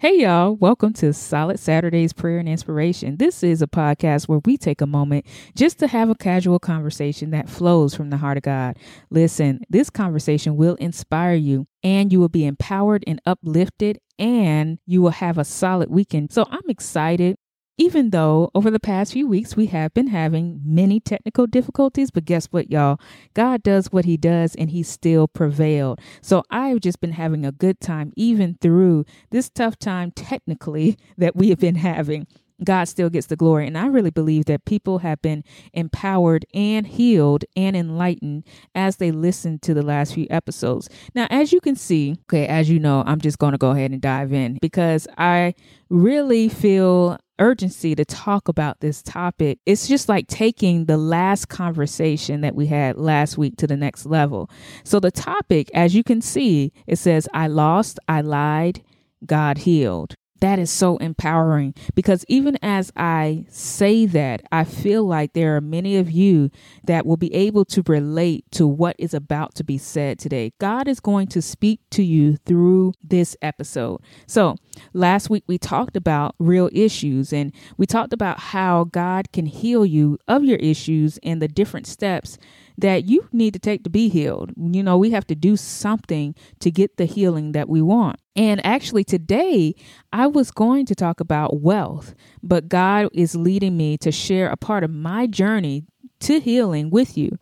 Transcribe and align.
Hey, 0.00 0.20
y'all. 0.20 0.54
Welcome 0.54 0.92
to 0.92 1.12
Solid 1.12 1.58
Saturdays 1.58 2.12
Prayer 2.12 2.38
and 2.38 2.48
Inspiration. 2.48 3.16
This 3.16 3.42
is 3.42 3.62
a 3.62 3.66
podcast 3.66 4.28
where 4.28 4.38
we 4.44 4.56
take 4.56 4.80
a 4.80 4.86
moment 4.86 5.26
just 5.56 5.80
to 5.80 5.88
have 5.88 6.08
a 6.08 6.14
casual 6.14 6.60
conversation 6.60 7.30
that 7.30 7.48
flows 7.48 7.96
from 7.96 8.10
the 8.10 8.16
heart 8.16 8.36
of 8.36 8.44
God. 8.44 8.76
Listen, 9.10 9.58
this 9.68 9.90
conversation 9.90 10.56
will 10.56 10.76
inspire 10.76 11.34
you 11.34 11.66
and 11.82 12.12
you 12.12 12.20
will 12.20 12.28
be 12.28 12.46
empowered 12.46 13.02
and 13.08 13.20
uplifted 13.26 13.98
and 14.20 14.78
you 14.86 15.02
will 15.02 15.10
have 15.10 15.36
a 15.36 15.44
solid 15.44 15.90
weekend. 15.90 16.32
So 16.32 16.46
I'm 16.48 16.68
excited 16.68 17.36
even 17.78 18.10
though 18.10 18.50
over 18.54 18.70
the 18.70 18.80
past 18.80 19.12
few 19.12 19.26
weeks 19.26 19.56
we 19.56 19.66
have 19.66 19.94
been 19.94 20.08
having 20.08 20.60
many 20.64 20.98
technical 21.00 21.46
difficulties, 21.46 22.10
but 22.10 22.24
guess 22.24 22.46
what, 22.46 22.70
y'all? 22.70 23.00
God 23.34 23.62
does 23.62 23.92
what 23.92 24.04
he 24.04 24.16
does 24.16 24.54
and 24.56 24.70
he 24.70 24.82
still 24.82 25.28
prevailed. 25.28 26.00
So 26.20 26.42
I've 26.50 26.80
just 26.80 27.00
been 27.00 27.12
having 27.12 27.46
a 27.46 27.52
good 27.52 27.80
time, 27.80 28.12
even 28.16 28.58
through 28.60 29.04
this 29.30 29.48
tough 29.48 29.78
time 29.78 30.10
technically 30.10 30.98
that 31.16 31.36
we 31.36 31.50
have 31.50 31.60
been 31.60 31.76
having. 31.76 32.26
God 32.64 32.84
still 32.84 33.08
gets 33.08 33.28
the 33.28 33.36
glory. 33.36 33.68
And 33.68 33.78
I 33.78 33.86
really 33.86 34.10
believe 34.10 34.46
that 34.46 34.64
people 34.64 34.98
have 34.98 35.22
been 35.22 35.44
empowered 35.72 36.44
and 36.52 36.86
healed 36.86 37.44
and 37.56 37.76
enlightened 37.76 38.44
as 38.74 38.96
they 38.96 39.12
listen 39.12 39.60
to 39.60 39.74
the 39.74 39.82
last 39.82 40.14
few 40.14 40.26
episodes. 40.28 40.88
Now, 41.14 41.28
as 41.30 41.52
you 41.52 41.60
can 41.60 41.76
see, 41.76 42.16
okay, 42.28 42.48
as 42.48 42.68
you 42.68 42.80
know, 42.80 43.04
I'm 43.06 43.20
just 43.20 43.38
going 43.38 43.52
to 43.52 43.58
go 43.58 43.70
ahead 43.70 43.92
and 43.92 44.00
dive 44.00 44.32
in 44.32 44.58
because 44.60 45.06
I 45.16 45.54
really 45.88 46.48
feel 46.48 47.18
urgency 47.38 47.94
to 47.94 48.04
talk 48.04 48.48
about 48.48 48.80
this 48.80 49.02
topic. 49.02 49.58
It's 49.66 49.88
just 49.88 50.08
like 50.08 50.26
taking 50.28 50.84
the 50.84 50.96
last 50.96 51.48
conversation 51.48 52.40
that 52.42 52.54
we 52.54 52.66
had 52.66 52.96
last 52.96 53.38
week 53.38 53.56
to 53.58 53.66
the 53.66 53.76
next 53.76 54.06
level. 54.06 54.50
So, 54.84 55.00
the 55.00 55.10
topic, 55.10 55.70
as 55.74 55.94
you 55.94 56.04
can 56.04 56.20
see, 56.20 56.72
it 56.86 56.96
says, 56.96 57.28
I 57.32 57.46
lost, 57.46 57.98
I 58.08 58.20
lied, 58.20 58.82
God 59.26 59.58
healed 59.58 60.14
that 60.40 60.58
is 60.58 60.70
so 60.70 60.96
empowering 60.98 61.74
because 61.94 62.24
even 62.28 62.58
as 62.62 62.92
I 62.96 63.44
say 63.48 64.06
that, 64.06 64.42
I 64.52 64.64
feel 64.64 65.04
like 65.04 65.32
there 65.32 65.56
are 65.56 65.60
many 65.60 65.96
of 65.96 66.10
you 66.10 66.50
that 66.84 67.06
will 67.06 67.16
be 67.16 67.34
able 67.34 67.64
to 67.66 67.82
relate 67.86 68.44
to 68.52 68.66
what 68.66 68.96
is 68.98 69.14
about 69.14 69.54
to 69.56 69.64
be 69.64 69.78
said 69.78 70.18
today. 70.18 70.52
God 70.58 70.88
is 70.88 71.00
going 71.00 71.26
to 71.28 71.42
speak 71.42 71.80
to 71.90 72.02
you 72.02 72.36
through 72.36 72.94
this 73.02 73.36
episode. 73.42 74.00
So, 74.26 74.56
last 74.92 75.28
week 75.30 75.44
we 75.46 75.58
talked 75.58 75.96
about 75.96 76.34
real 76.38 76.70
issues 76.72 77.32
and 77.32 77.52
we 77.76 77.86
talked 77.86 78.12
about 78.12 78.38
how 78.38 78.84
God 78.84 79.32
can 79.32 79.46
heal 79.46 79.84
you 79.84 80.18
of 80.28 80.44
your 80.44 80.58
issues 80.58 81.18
and 81.22 81.42
the 81.42 81.48
different 81.48 81.86
steps 81.86 82.38
that 82.78 83.04
you 83.06 83.28
need 83.32 83.52
to 83.52 83.58
take 83.58 83.82
to 83.82 83.90
be 83.90 84.08
healed. 84.08 84.52
You 84.56 84.82
know, 84.82 84.96
we 84.96 85.10
have 85.10 85.26
to 85.26 85.34
do 85.34 85.56
something 85.56 86.34
to 86.60 86.70
get 86.70 86.96
the 86.96 87.04
healing 87.04 87.52
that 87.52 87.68
we 87.68 87.82
want. 87.82 88.20
And 88.36 88.64
actually, 88.64 89.02
today 89.02 89.74
I 90.12 90.28
was 90.28 90.52
going 90.52 90.86
to 90.86 90.94
talk 90.94 91.20
about 91.20 91.60
wealth, 91.60 92.14
but 92.42 92.68
God 92.68 93.08
is 93.12 93.34
leading 93.34 93.76
me 93.76 93.98
to 93.98 94.12
share 94.12 94.48
a 94.48 94.56
part 94.56 94.84
of 94.84 94.90
my 94.90 95.26
journey 95.26 95.86
to 96.20 96.38
healing 96.38 96.90
with 96.90 97.18
you. 97.18 97.36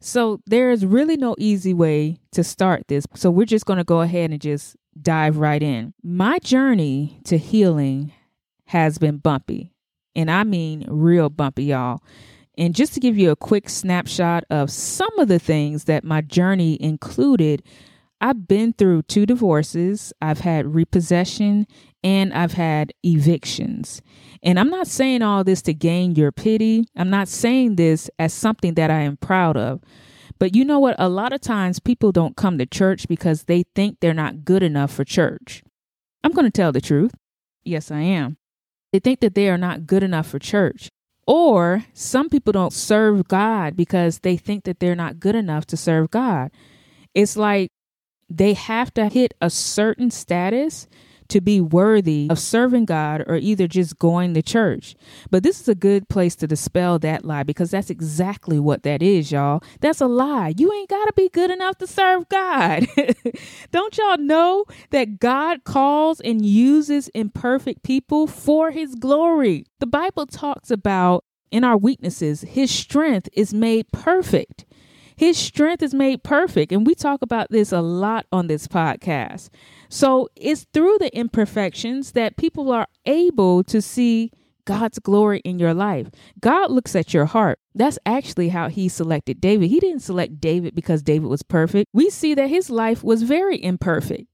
So, 0.00 0.42
there 0.46 0.70
is 0.70 0.84
really 0.84 1.16
no 1.16 1.34
easy 1.38 1.72
way 1.72 2.18
to 2.32 2.44
start 2.44 2.88
this. 2.88 3.06
So, 3.14 3.30
we're 3.30 3.46
just 3.46 3.64
going 3.64 3.78
to 3.78 3.84
go 3.84 4.02
ahead 4.02 4.32
and 4.32 4.40
just 4.40 4.76
dive 5.00 5.38
right 5.38 5.62
in. 5.62 5.94
My 6.02 6.38
journey 6.40 7.20
to 7.24 7.38
healing 7.38 8.12
has 8.66 8.98
been 8.98 9.16
bumpy, 9.16 9.72
and 10.14 10.30
I 10.30 10.44
mean 10.44 10.84
real 10.88 11.30
bumpy, 11.30 11.64
y'all. 11.64 12.02
And 12.56 12.74
just 12.74 12.94
to 12.94 13.00
give 13.00 13.18
you 13.18 13.30
a 13.30 13.36
quick 13.36 13.68
snapshot 13.68 14.44
of 14.50 14.70
some 14.70 15.18
of 15.18 15.28
the 15.28 15.38
things 15.38 15.84
that 15.84 16.04
my 16.04 16.20
journey 16.20 16.80
included, 16.80 17.62
I've 18.20 18.46
been 18.46 18.72
through 18.72 19.02
two 19.02 19.26
divorces, 19.26 20.12
I've 20.22 20.40
had 20.40 20.74
repossession, 20.74 21.66
and 22.02 22.32
I've 22.32 22.52
had 22.52 22.92
evictions. 23.02 24.02
And 24.42 24.60
I'm 24.60 24.70
not 24.70 24.86
saying 24.86 25.22
all 25.22 25.42
this 25.42 25.62
to 25.62 25.74
gain 25.74 26.14
your 26.14 26.30
pity. 26.30 26.84
I'm 26.96 27.10
not 27.10 27.28
saying 27.28 27.76
this 27.76 28.08
as 28.18 28.32
something 28.32 28.74
that 28.74 28.90
I 28.90 29.00
am 29.00 29.16
proud 29.16 29.56
of. 29.56 29.80
But 30.38 30.54
you 30.54 30.64
know 30.64 30.78
what? 30.78 30.96
A 30.98 31.08
lot 31.08 31.32
of 31.32 31.40
times 31.40 31.80
people 31.80 32.12
don't 32.12 32.36
come 32.36 32.58
to 32.58 32.66
church 32.66 33.08
because 33.08 33.44
they 33.44 33.64
think 33.74 33.98
they're 34.00 34.12
not 34.12 34.44
good 34.44 34.62
enough 34.62 34.92
for 34.92 35.04
church. 35.04 35.62
I'm 36.22 36.32
going 36.32 36.46
to 36.46 36.50
tell 36.50 36.72
the 36.72 36.80
truth. 36.80 37.12
Yes, 37.64 37.90
I 37.90 38.00
am. 38.00 38.36
They 38.92 38.98
think 38.98 39.20
that 39.20 39.34
they 39.34 39.48
are 39.48 39.58
not 39.58 39.86
good 39.86 40.02
enough 40.02 40.26
for 40.26 40.38
church. 40.38 40.90
Or 41.26 41.84
some 41.94 42.28
people 42.28 42.52
don't 42.52 42.72
serve 42.72 43.28
God 43.28 43.76
because 43.76 44.20
they 44.20 44.36
think 44.36 44.64
that 44.64 44.80
they're 44.80 44.94
not 44.94 45.20
good 45.20 45.34
enough 45.34 45.66
to 45.66 45.76
serve 45.76 46.10
God. 46.10 46.50
It's 47.14 47.36
like 47.36 47.70
they 48.28 48.54
have 48.54 48.92
to 48.94 49.08
hit 49.08 49.34
a 49.40 49.50
certain 49.50 50.10
status 50.10 50.86
to 51.28 51.40
be 51.40 51.60
worthy 51.60 52.28
of 52.30 52.38
serving 52.38 52.84
God 52.84 53.24
or 53.26 53.36
either 53.36 53.66
just 53.66 53.98
going 53.98 54.34
to 54.34 54.42
church. 54.42 54.94
But 55.30 55.42
this 55.42 55.60
is 55.60 55.68
a 55.68 55.74
good 55.74 56.08
place 56.08 56.36
to 56.36 56.46
dispel 56.46 56.98
that 57.00 57.24
lie 57.24 57.42
because 57.42 57.70
that's 57.70 57.90
exactly 57.90 58.58
what 58.58 58.82
that 58.82 59.02
is, 59.02 59.32
y'all. 59.32 59.62
That's 59.80 60.00
a 60.00 60.06
lie. 60.06 60.54
You 60.56 60.72
ain't 60.72 60.90
got 60.90 61.06
to 61.06 61.12
be 61.14 61.28
good 61.28 61.50
enough 61.50 61.78
to 61.78 61.86
serve 61.86 62.28
God. 62.28 62.86
Don't 63.70 63.96
y'all 63.96 64.18
know 64.18 64.64
that 64.90 65.18
God 65.18 65.64
calls 65.64 66.20
and 66.20 66.44
uses 66.44 67.08
imperfect 67.08 67.82
people 67.82 68.26
for 68.26 68.70
his 68.70 68.94
glory? 68.94 69.64
The 69.80 69.86
Bible 69.86 70.26
talks 70.26 70.70
about 70.70 71.24
in 71.50 71.62
our 71.62 71.76
weaknesses, 71.76 72.42
his 72.42 72.70
strength 72.70 73.28
is 73.32 73.54
made 73.54 73.86
perfect. 73.92 74.64
His 75.16 75.38
strength 75.38 75.82
is 75.82 75.94
made 75.94 76.24
perfect. 76.24 76.72
And 76.72 76.84
we 76.84 76.96
talk 76.96 77.22
about 77.22 77.50
this 77.50 77.70
a 77.70 77.80
lot 77.80 78.26
on 78.32 78.48
this 78.48 78.66
podcast. 78.66 79.50
So 79.94 80.28
it's 80.34 80.66
through 80.74 80.98
the 80.98 81.16
imperfections 81.16 82.12
that 82.12 82.36
people 82.36 82.72
are 82.72 82.88
able 83.06 83.62
to 83.62 83.80
see 83.80 84.32
God's 84.64 84.98
glory 84.98 85.38
in 85.44 85.60
your 85.60 85.72
life. 85.72 86.08
God 86.40 86.72
looks 86.72 86.96
at 86.96 87.14
your 87.14 87.26
heart. 87.26 87.60
That's 87.76 87.96
actually 88.04 88.48
how 88.48 88.68
he 88.68 88.88
selected 88.88 89.40
David. 89.40 89.70
He 89.70 89.78
didn't 89.78 90.02
select 90.02 90.40
David 90.40 90.74
because 90.74 91.04
David 91.04 91.28
was 91.28 91.44
perfect. 91.44 91.90
We 91.92 92.10
see 92.10 92.34
that 92.34 92.48
his 92.48 92.70
life 92.70 93.04
was 93.04 93.22
very 93.22 93.62
imperfect. 93.62 94.26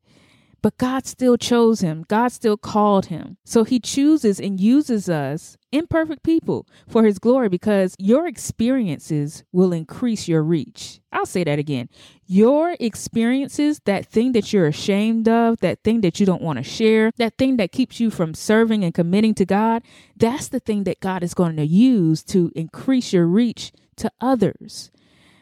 But 0.63 0.79
God 0.79 1.05
still 1.07 1.37
chose 1.37 1.83
him. 1.83 2.07
God 2.09 2.33
still 2.33 2.57
called 2.57 3.07
him. 3.07 3.37
So 3.45 3.63
he 3.63 3.81
chooses 3.81 4.41
and 4.41 4.59
uses 4.59 5.11
us, 5.11 5.59
imperfect 5.73 6.23
people, 6.23 6.67
for 6.89 7.05
his 7.05 7.19
glory 7.19 7.49
because 7.49 7.95
your 7.99 8.27
experiences 8.27 9.45
will 9.53 9.73
increase 9.73 10.29
your 10.29 10.43
reach. 10.43 11.01
I'll 11.13 11.27
say 11.27 11.45
that 11.45 11.59
again. 11.59 11.89
Your 12.27 12.77
experiences, 12.79 13.81
that 13.85 14.07
thing 14.07 14.33
that 14.33 14.53
you're 14.53 14.67
ashamed 14.67 15.29
of, 15.29 15.61
that 15.61 15.83
thing 15.83 16.01
that 16.03 16.21
you 16.21 16.27
don't 16.27 16.43
want 16.43 16.59
to 16.59 16.63
share, 16.63 17.13
that 17.17 17.39
thing 17.39 17.57
that 17.57 17.73
keeps 17.73 18.01
you 18.01 18.11
from 18.11 18.35
serving 18.35 18.85
and 18.85 18.95
committing 18.95 19.35
to 19.35 19.45
God, 19.45 19.83
that's 20.17 20.49
the 20.49 20.61
thing 20.61 20.85
that 20.85 21.01
God 21.01 21.23
is 21.23 21.35
going 21.35 21.57
to 21.57 21.67
use 21.67 22.23
to 22.25 22.53
increase 22.55 23.13
your 23.13 23.27
reach 23.27 23.73
to 23.97 24.11
others. 24.21 24.91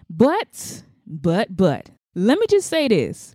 But, 0.08 0.82
but, 1.06 1.56
but, 1.56 1.90
let 2.14 2.38
me 2.38 2.46
just 2.48 2.68
say 2.68 2.88
this 2.88 3.34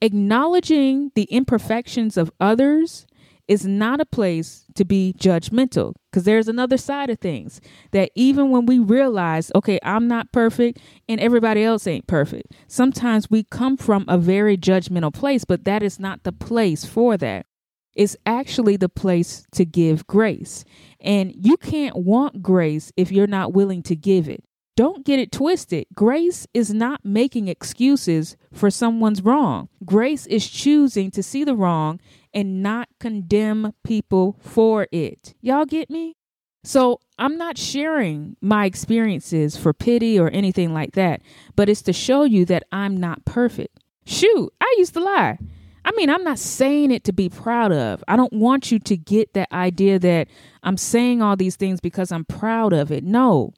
Acknowledging 0.00 1.12
the 1.14 1.24
imperfections 1.24 2.16
of 2.16 2.30
others 2.38 3.06
is 3.48 3.66
not 3.66 4.00
a 4.00 4.06
place 4.06 4.64
to 4.74 4.84
be 4.84 5.14
judgmental 5.18 5.94
because 6.10 6.24
there's 6.24 6.48
another 6.48 6.76
side 6.76 7.10
of 7.10 7.18
things 7.18 7.60
that 7.92 8.10
even 8.14 8.50
when 8.50 8.66
we 8.66 8.78
realize, 8.78 9.52
okay, 9.54 9.78
I'm 9.82 10.08
not 10.08 10.32
perfect 10.32 10.78
and 11.08 11.20
everybody 11.20 11.62
else 11.62 11.86
ain't 11.86 12.06
perfect, 12.06 12.52
sometimes 12.68 13.30
we 13.30 13.44
come 13.44 13.76
from 13.76 14.04
a 14.08 14.18
very 14.18 14.56
judgmental 14.56 15.12
place, 15.12 15.44
but 15.44 15.64
that 15.64 15.82
is 15.82 16.00
not 16.00 16.22
the 16.22 16.32
place 16.32 16.84
for 16.84 17.16
that. 17.18 17.46
It's 17.94 18.16
actually 18.26 18.76
the 18.76 18.88
place 18.88 19.46
to 19.52 19.64
give 19.64 20.06
grace. 20.06 20.64
And 21.00 21.32
you 21.36 21.56
can't 21.56 21.96
want 21.96 22.42
grace 22.42 22.92
if 22.96 23.12
you're 23.12 23.26
not 23.26 23.52
willing 23.52 23.82
to 23.84 23.94
give 23.94 24.28
it. 24.28 24.42
Don't 24.76 25.04
get 25.04 25.20
it 25.20 25.30
twisted. 25.30 25.86
Grace 25.94 26.48
is 26.52 26.74
not 26.74 27.04
making 27.04 27.46
excuses 27.46 28.36
for 28.52 28.70
someone's 28.70 29.22
wrong. 29.22 29.68
Grace 29.84 30.26
is 30.26 30.48
choosing 30.48 31.12
to 31.12 31.22
see 31.22 31.44
the 31.44 31.54
wrong 31.54 32.00
and 32.34 32.62
not 32.62 32.88
condemn 32.98 33.72
people 33.84 34.36
for 34.40 34.88
it. 34.92 35.34
Y'all 35.40 35.64
get 35.64 35.88
me? 35.88 36.16
So 36.64 37.00
I'm 37.18 37.36
not 37.36 37.58
sharing 37.58 38.36
my 38.40 38.64
experiences 38.64 39.56
for 39.56 39.72
pity 39.72 40.18
or 40.18 40.28
anything 40.30 40.72
like 40.72 40.92
that, 40.92 41.20
but 41.56 41.68
it's 41.68 41.82
to 41.82 41.92
show 41.92 42.24
you 42.24 42.44
that 42.46 42.64
I'm 42.72 42.96
not 42.96 43.24
perfect. 43.24 43.78
Shoot, 44.06 44.52
I 44.60 44.74
used 44.78 44.94
to 44.94 45.00
lie. 45.00 45.38
I 45.84 45.92
mean, 45.92 46.08
I'm 46.08 46.24
not 46.24 46.38
saying 46.38 46.90
it 46.90 47.04
to 47.04 47.12
be 47.12 47.28
proud 47.28 47.70
of. 47.70 48.02
I 48.08 48.16
don't 48.16 48.32
want 48.32 48.72
you 48.72 48.78
to 48.78 48.96
get 48.96 49.34
that 49.34 49.52
idea 49.52 49.98
that 49.98 50.28
I'm 50.62 50.78
saying 50.78 51.20
all 51.20 51.36
these 51.36 51.56
things 51.56 51.80
because 51.80 52.10
I'm 52.10 52.24
proud 52.24 52.72
of 52.72 52.90
it. 52.90 53.04
No. 53.04 53.52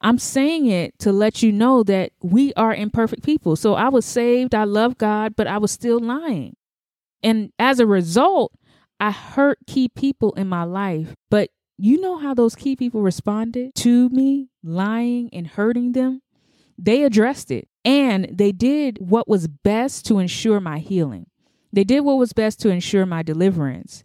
I'm 0.00 0.18
saying 0.18 0.66
it 0.66 0.96
to 1.00 1.10
let 1.10 1.42
you 1.42 1.50
know 1.50 1.82
that 1.82 2.12
we 2.22 2.52
are 2.54 2.72
imperfect 2.72 3.24
people. 3.24 3.56
So 3.56 3.74
I 3.74 3.88
was 3.88 4.04
saved, 4.04 4.54
I 4.54 4.62
love 4.62 4.98
God, 4.98 5.34
but 5.34 5.48
I 5.48 5.58
was 5.58 5.72
still 5.72 5.98
lying. 5.98 6.54
And 7.22 7.52
as 7.58 7.80
a 7.80 7.86
result, 7.86 8.52
I 9.00 9.10
hurt 9.10 9.58
key 9.66 9.88
people 9.88 10.32
in 10.34 10.48
my 10.48 10.64
life. 10.64 11.14
But 11.30 11.50
you 11.78 12.00
know 12.00 12.18
how 12.18 12.34
those 12.34 12.54
key 12.54 12.76
people 12.76 13.02
responded 13.02 13.74
to 13.76 14.08
me 14.10 14.48
lying 14.62 15.28
and 15.32 15.46
hurting 15.46 15.92
them? 15.92 16.22
They 16.78 17.04
addressed 17.04 17.50
it 17.50 17.68
and 17.84 18.28
they 18.30 18.52
did 18.52 18.98
what 19.00 19.28
was 19.28 19.48
best 19.48 20.04
to 20.06 20.18
ensure 20.18 20.60
my 20.60 20.78
healing. 20.78 21.26
They 21.72 21.84
did 21.84 22.00
what 22.00 22.18
was 22.18 22.32
best 22.32 22.60
to 22.60 22.70
ensure 22.70 23.06
my 23.06 23.22
deliverance. 23.22 24.04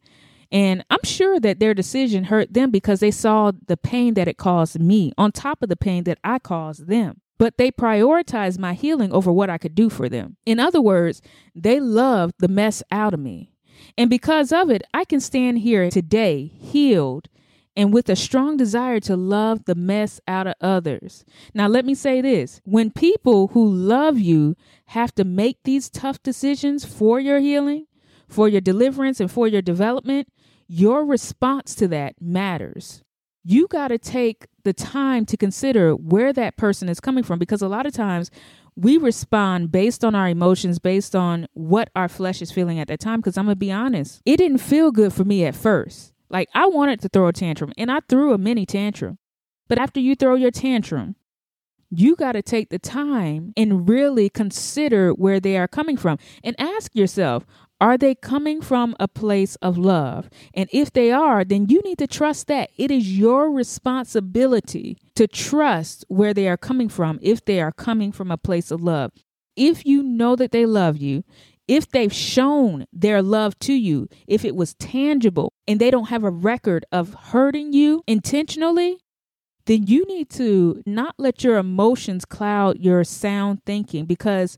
And 0.51 0.83
I'm 0.89 1.03
sure 1.03 1.39
that 1.39 1.59
their 1.59 1.73
decision 1.73 2.25
hurt 2.25 2.53
them 2.53 2.71
because 2.71 2.99
they 2.99 3.11
saw 3.11 3.51
the 3.67 3.77
pain 3.77 4.15
that 4.15 4.27
it 4.27 4.37
caused 4.37 4.79
me 4.79 5.13
on 5.17 5.31
top 5.31 5.63
of 5.63 5.69
the 5.69 5.77
pain 5.77 6.03
that 6.03 6.19
I 6.23 6.39
caused 6.39 6.87
them. 6.87 7.21
But 7.41 7.57
they 7.57 7.71
prioritized 7.71 8.59
my 8.59 8.75
healing 8.75 9.11
over 9.11 9.31
what 9.31 9.49
I 9.49 9.57
could 9.57 9.73
do 9.73 9.89
for 9.89 10.07
them. 10.07 10.37
In 10.45 10.59
other 10.59 10.79
words, 10.79 11.23
they 11.55 11.79
loved 11.79 12.35
the 12.37 12.47
mess 12.47 12.83
out 12.91 13.15
of 13.15 13.19
me. 13.19 13.55
And 13.97 14.11
because 14.11 14.51
of 14.51 14.69
it, 14.69 14.83
I 14.93 15.05
can 15.05 15.19
stand 15.19 15.57
here 15.57 15.89
today 15.89 16.51
healed 16.61 17.29
and 17.75 17.91
with 17.91 18.09
a 18.09 18.15
strong 18.15 18.57
desire 18.57 18.99
to 18.99 19.15
love 19.15 19.65
the 19.65 19.73
mess 19.73 20.21
out 20.27 20.45
of 20.45 20.53
others. 20.61 21.25
Now, 21.55 21.67
let 21.67 21.83
me 21.83 21.95
say 21.95 22.21
this 22.21 22.61
when 22.63 22.91
people 22.91 23.47
who 23.47 23.67
love 23.67 24.19
you 24.19 24.55
have 24.89 25.15
to 25.15 25.23
make 25.23 25.63
these 25.63 25.89
tough 25.89 26.21
decisions 26.21 26.85
for 26.85 27.19
your 27.19 27.39
healing, 27.39 27.87
for 28.27 28.49
your 28.49 28.61
deliverance, 28.61 29.19
and 29.19 29.31
for 29.31 29.47
your 29.47 29.63
development, 29.63 30.27
your 30.67 31.03
response 31.03 31.73
to 31.73 31.87
that 31.87 32.21
matters. 32.21 33.01
You 33.43 33.65
got 33.67 33.87
to 33.87 33.97
take 33.97 34.45
the 34.63 34.73
time 34.73 35.25
to 35.27 35.37
consider 35.37 35.95
where 35.95 36.33
that 36.33 36.57
person 36.57 36.89
is 36.89 36.99
coming 36.99 37.23
from 37.23 37.39
because 37.39 37.61
a 37.61 37.67
lot 37.67 37.85
of 37.85 37.93
times 37.93 38.31
we 38.75 38.97
respond 38.97 39.71
based 39.71 40.03
on 40.03 40.15
our 40.15 40.29
emotions, 40.29 40.79
based 40.79 41.15
on 41.15 41.47
what 41.53 41.89
our 41.95 42.07
flesh 42.07 42.41
is 42.41 42.51
feeling 42.51 42.79
at 42.79 42.87
that 42.87 42.99
time. 42.99 43.19
Because 43.19 43.37
I'm 43.37 43.45
going 43.45 43.55
to 43.55 43.59
be 43.59 43.71
honest, 43.71 44.21
it 44.25 44.37
didn't 44.37 44.59
feel 44.59 44.91
good 44.91 45.13
for 45.13 45.23
me 45.25 45.45
at 45.45 45.55
first. 45.55 46.13
Like 46.29 46.49
I 46.53 46.67
wanted 46.67 47.01
to 47.01 47.09
throw 47.09 47.27
a 47.27 47.33
tantrum 47.33 47.73
and 47.77 47.91
I 47.91 47.99
threw 48.07 48.33
a 48.33 48.37
mini 48.37 48.65
tantrum. 48.65 49.17
But 49.67 49.79
after 49.79 49.99
you 49.99 50.15
throw 50.15 50.35
your 50.35 50.51
tantrum, 50.51 51.15
you 51.91 52.15
got 52.15 52.31
to 52.31 52.41
take 52.41 52.69
the 52.69 52.79
time 52.79 53.53
and 53.57 53.87
really 53.87 54.29
consider 54.29 55.11
where 55.11 55.39
they 55.39 55.57
are 55.57 55.67
coming 55.67 55.97
from 55.97 56.17
and 56.43 56.55
ask 56.59 56.95
yourself, 56.95 57.45
are 57.81 57.97
they 57.97 58.15
coming 58.15 58.61
from 58.61 58.95
a 58.99 59.07
place 59.07 59.55
of 59.55 59.77
love? 59.77 60.29
And 60.53 60.69
if 60.71 60.93
they 60.93 61.11
are, 61.11 61.43
then 61.43 61.67
you 61.67 61.81
need 61.81 61.97
to 61.97 62.07
trust 62.07 62.47
that. 62.47 62.69
It 62.77 62.91
is 62.91 63.17
your 63.17 63.51
responsibility 63.51 64.97
to 65.15 65.27
trust 65.27 66.05
where 66.07 66.33
they 66.33 66.47
are 66.47 66.57
coming 66.57 66.89
from 66.89 67.19
if 67.21 67.43
they 67.43 67.59
are 67.59 67.71
coming 67.71 68.11
from 68.11 68.31
a 68.31 68.37
place 68.37 68.71
of 68.71 68.81
love. 68.81 69.11
If 69.55 69.85
you 69.85 70.03
know 70.03 70.35
that 70.35 70.51
they 70.51 70.65
love 70.65 70.97
you, 70.97 71.23
if 71.67 71.89
they've 71.89 72.13
shown 72.13 72.85
their 72.93 73.21
love 73.21 73.57
to 73.59 73.73
you, 73.73 74.07
if 74.27 74.45
it 74.45 74.55
was 74.55 74.75
tangible 74.75 75.53
and 75.67 75.79
they 75.79 75.89
don't 75.89 76.09
have 76.09 76.23
a 76.23 76.29
record 76.29 76.85
of 76.91 77.13
hurting 77.13 77.73
you 77.73 78.03
intentionally, 78.07 78.99
then 79.65 79.83
you 79.87 80.05
need 80.07 80.29
to 80.29 80.81
not 80.85 81.15
let 81.17 81.43
your 81.43 81.57
emotions 81.57 82.25
cloud 82.25 82.79
your 82.79 83.03
sound 83.03 83.63
thinking 83.65 84.05
because 84.05 84.57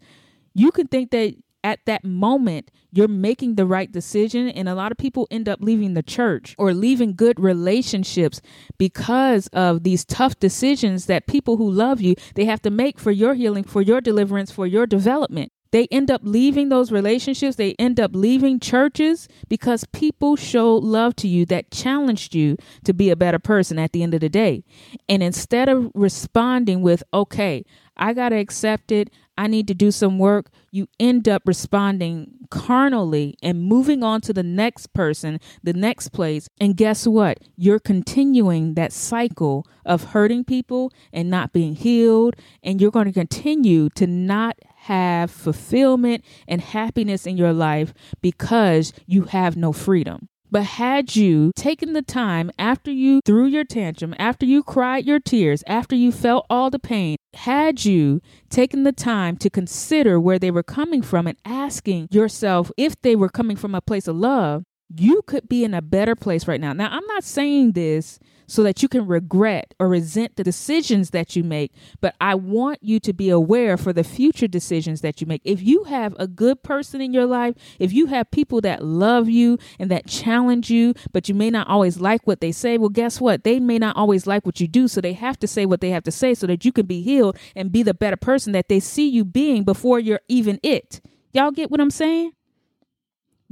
you 0.54 0.72
can 0.72 0.88
think 0.88 1.12
that 1.12 1.36
at 1.64 1.80
that 1.86 2.04
moment 2.04 2.70
you're 2.92 3.08
making 3.08 3.56
the 3.56 3.66
right 3.66 3.92
decision 3.92 4.50
and 4.50 4.68
a 4.68 4.76
lot 4.76 4.92
of 4.92 4.98
people 4.98 5.28
end 5.32 5.48
up 5.48 5.60
leaving 5.62 5.94
the 5.94 6.04
church 6.04 6.56
or 6.58 6.74
leaving 6.74 7.16
good 7.16 7.40
relationships 7.40 8.42
because 8.78 9.48
of 9.48 9.84
these 9.84 10.06
tough 10.06 10.38
decisions 10.40 11.06
that 11.06 11.26
people 11.26 11.58
who 11.58 11.70
love 11.70 12.02
you 12.02 12.16
they 12.36 12.46
have 12.46 12.62
to 12.62 12.70
make 12.70 13.00
for 13.00 13.12
your 13.12 13.34
healing 13.34 13.64
for 13.64 13.82
your 13.82 14.02
deliverance 14.02 14.52
for 14.52 14.68
your 14.68 14.86
development 14.86 15.52
they 15.74 15.88
end 15.88 16.12
up 16.12 16.22
leaving 16.24 16.70
those 16.70 16.92
relationships. 16.92 17.56
They 17.56 17.74
end 17.80 18.00
up 18.00 18.12
leaving 18.14 18.60
churches 18.60 19.28
because 19.50 19.86
people 19.86 20.36
showed 20.36 20.84
love 20.84 21.16
to 21.16 21.28
you 21.28 21.48
that 21.48 21.72
challenged 21.72 22.36
you 22.36 22.58
to 22.84 22.94
be 22.94 23.10
a 23.10 23.16
better 23.16 23.40
person 23.40 23.80
at 23.80 23.92
the 23.92 24.04
end 24.04 24.14
of 24.14 24.22
the 24.22 24.30
day. 24.30 24.64
And 25.10 25.24
instead 25.24 25.70
of 25.70 25.92
responding 25.96 26.84
with, 26.84 27.02
okay, 27.12 27.66
I 27.98 28.14
got 28.14 28.30
to 28.30 28.36
accept 28.36 28.92
it, 28.92 29.10
I 29.36 29.48
need 29.48 29.68
to 29.68 29.74
do 29.74 29.90
some 29.90 30.20
work, 30.20 30.52
you 30.70 30.88
end 31.00 31.28
up 31.28 31.42
responding 31.48 32.32
carnally 32.52 33.36
and 33.42 33.64
moving 33.64 34.04
on 34.04 34.22
to 34.22 34.34
the 34.34 34.44
next 34.44 34.94
person, 34.94 35.40
the 35.64 35.74
next 35.74 36.10
place. 36.10 36.50
And 36.62 36.78
guess 36.78 37.08
what? 37.08 37.40
You're 37.56 37.80
continuing 37.80 38.76
that 38.76 38.94
cycle 38.94 39.66
of 39.86 40.04
hurting 40.06 40.44
people 40.44 40.94
and 41.12 41.32
not 41.32 41.52
being 41.52 41.74
healed. 41.74 42.36
And 42.62 42.80
you're 42.80 42.92
going 42.92 43.08
to 43.08 43.12
continue 43.12 43.90
to 43.96 44.06
not 44.06 44.60
have 44.84 45.32
fulfillment 45.32 46.24
and 46.48 46.62
happiness 46.62 47.26
in 47.26 47.38
your 47.38 47.54
life 47.54 47.94
because 48.22 48.94
you 49.06 49.24
have 49.24 49.56
no 49.56 49.72
freedom. 49.72 50.28
But 50.52 50.66
had 50.66 51.16
you 51.16 51.52
taken 51.56 51.94
the 51.94 52.04
time 52.04 52.52
after 52.60 52.92
you 52.92 53.22
threw 53.26 53.48
your 53.48 53.64
tantrum, 53.64 54.14
after 54.20 54.46
you 54.46 54.62
cried 54.62 55.04
your 55.04 55.20
tears, 55.20 55.64
after 55.66 55.96
you 55.96 56.12
felt 56.12 56.46
all 56.48 56.70
the 56.70 56.78
pain, 56.78 57.16
had 57.34 57.86
you 57.86 58.22
taken 58.52 58.84
the 58.84 58.92
time 58.92 59.36
to 59.38 59.50
consider 59.50 60.20
where 60.20 60.38
they 60.38 60.52
were 60.52 60.62
coming 60.62 61.02
from 61.02 61.26
and 61.26 61.40
asking 61.44 62.08
yourself 62.12 62.72
if 62.78 63.02
they 63.02 63.16
were 63.16 63.30
coming 63.30 63.58
from 63.58 63.74
a 63.74 63.82
place 63.82 64.08
of 64.08 64.16
love, 64.16 64.64
you 64.96 65.22
could 65.24 65.50
be 65.50 65.64
in 65.64 65.74
a 65.74 65.82
better 65.82 66.16
place 66.16 66.48
right 66.48 66.62
now. 66.62 66.74
Now, 66.74 66.90
I'm 66.92 67.06
not 67.08 67.24
saying 67.24 67.74
this 67.74 68.20
so 68.48 68.64
that 68.64 68.82
you 68.82 68.88
can 68.90 69.08
regret 69.08 69.74
or 69.80 69.88
resent 69.88 70.36
the 70.36 70.44
decisions 70.44 71.12
that 71.12 71.36
you 71.36 71.44
make. 71.44 71.72
But 72.02 72.16
I 72.22 72.36
want 72.36 72.80
you 72.82 73.00
to 73.02 73.14
be 73.14 73.30
aware 73.30 73.78
for 73.78 73.94
the 73.94 74.04
future 74.04 74.48
decisions 74.48 75.02
that 75.02 75.22
you 75.22 75.28
make. 75.28 75.42
If 75.44 75.62
you 75.62 75.86
have 75.86 76.16
a 76.20 76.28
good 76.28 76.64
person 76.64 77.02
in 77.02 77.14
your 77.14 77.26
life, 77.26 77.56
if 77.80 77.94
you 77.94 78.08
have 78.08 78.32
people 78.32 78.62
that 78.62 78.84
love 78.84 79.30
you 79.30 79.58
and 79.80 79.90
that 79.92 80.08
challenge 80.08 80.70
you, 80.70 80.94
but 81.12 81.28
you 81.30 81.36
may 81.36 81.50
not 81.50 81.68
always 81.68 82.00
like 82.00 82.28
what 82.28 82.42
they 82.42 82.52
say, 82.52 82.78
well, 82.78 82.90
guess 82.90 83.20
what? 83.20 83.44
They 83.44 83.60
may 83.60 83.80
not 83.80 83.96
always 83.96 84.28
like 84.28 84.46
what 84.46 84.60
you 84.60 84.68
do. 84.68 84.88
So 84.88 85.02
they 85.02 85.14
have 85.14 85.40
to 85.40 85.48
say 85.48 85.66
what 85.66 85.82
they 85.82 85.90
have 85.90 86.04
to 86.04 86.12
say 86.12 86.34
so 86.34 86.48
that 86.48 86.66
you 86.66 86.72
can 86.72 86.86
be 86.86 87.02
healed 87.02 87.38
and 87.56 87.72
be 87.72 87.84
the 87.84 87.94
better 87.94 88.18
person 88.18 88.54
that 88.54 88.70
they 88.70 88.80
see 88.80 89.08
you 89.08 89.26
being 89.26 89.64
before 89.64 90.00
you're 90.00 90.22
even 90.28 90.60
it. 90.64 91.02
Y'all 91.32 91.52
get 91.52 91.72
what 91.72 91.82
I'm 91.82 91.90
saying? 91.90 92.34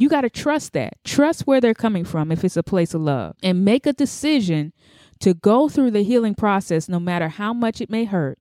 You 0.02 0.10
got 0.10 0.22
to 0.22 0.32
trust 0.32 0.74
that. 0.74 0.94
Trust 1.04 1.46
where 1.46 1.62
they're 1.62 1.76
coming 1.76 2.06
from 2.06 2.32
if 2.32 2.44
it's 2.44 2.58
a 2.58 2.64
place 2.64 2.96
of 2.96 3.02
love 3.02 3.36
and 3.44 3.64
make 3.64 3.86
a 3.86 3.94
decision 3.94 4.74
to 5.20 5.36
go 5.36 5.70
through 5.70 5.92
the 5.92 6.02
healing 6.02 6.34
process, 6.34 6.90
no 6.90 7.00
matter 7.00 7.28
how 7.28 7.54
much 7.54 7.82
it 7.82 7.90
may 7.92 8.06
hurt. 8.06 8.40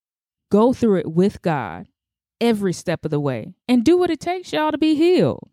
Go 0.51 0.73
through 0.73 1.01
it 1.01 1.12
with 1.12 1.43
God 1.43 1.87
every 2.41 2.73
step 2.73 3.05
of 3.05 3.11
the 3.11 3.21
way 3.21 3.53
and 3.69 3.85
do 3.85 3.99
what 3.99 4.09
it 4.09 4.21
takes, 4.21 4.55
y'all, 4.55 4.71
to 4.71 4.79
be 4.79 4.95
healed. 4.95 5.51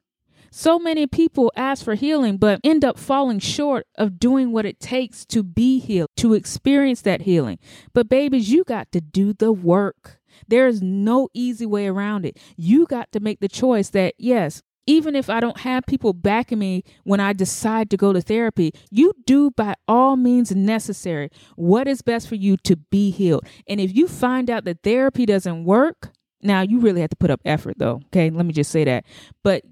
So 0.50 0.80
many 0.80 1.08
people 1.08 1.52
ask 1.58 1.84
for 1.84 1.96
healing, 1.96 2.38
but 2.38 2.62
end 2.64 2.86
up 2.86 2.98
falling 2.98 3.40
short 3.40 3.86
of 3.98 4.18
doing 4.18 4.54
what 4.54 4.66
it 4.66 4.80
takes 4.80 5.26
to 5.26 5.44
be 5.44 5.78
healed, 5.80 6.08
to 6.16 6.36
experience 6.36 7.02
that 7.02 7.24
healing. 7.24 7.60
But, 7.94 8.08
babies, 8.08 8.50
you 8.50 8.64
got 8.64 8.94
to 8.94 9.02
do 9.02 9.34
the 9.34 9.52
work. 9.52 10.22
There 10.48 10.68
is 10.68 10.82
no 10.82 11.28
easy 11.34 11.66
way 11.66 11.86
around 11.86 12.26
it. 12.26 12.40
You 12.56 12.86
got 12.86 13.12
to 13.12 13.20
make 13.20 13.42
the 13.42 13.50
choice 13.50 13.90
that, 13.90 14.14
yes, 14.18 14.64
even 14.88 15.16
if 15.16 15.30
I 15.30 15.40
don't 15.40 15.60
have 15.60 15.86
people 15.86 16.14
backing 16.14 16.60
me 16.60 16.84
when 17.04 17.20
I 17.20 17.34
decide 17.34 17.90
to 17.92 17.98
go 17.98 18.14
to 18.14 18.22
therapy, 18.22 18.74
you 18.90 19.14
do 19.26 19.52
by 19.52 19.76
all 19.88 20.16
means 20.16 20.56
necessary 20.56 21.30
what 21.56 21.88
is 21.88 22.02
best 22.02 22.28
for 22.28 22.36
you 22.36 22.58
to 22.58 22.78
be 22.78 23.12
healed. 23.12 23.46
And 23.68 23.80
if 23.80 23.96
you 23.96 24.08
find 24.08 24.50
out 24.50 24.64
that 24.64 24.82
therapy 24.84 25.26
doesn't 25.26 25.66
work, 25.66 26.12
now 26.42 26.62
you 26.62 26.80
really 26.80 27.02
have 27.02 27.10
to 27.12 27.16
put 27.18 27.30
up 27.30 27.42
effort 27.46 27.78
though. 27.78 28.02
Okay, 28.08 28.30
let 28.30 28.46
me 28.46 28.54
just 28.54 28.72
say 28.72 28.86
that. 28.86 29.06
But 29.44 29.64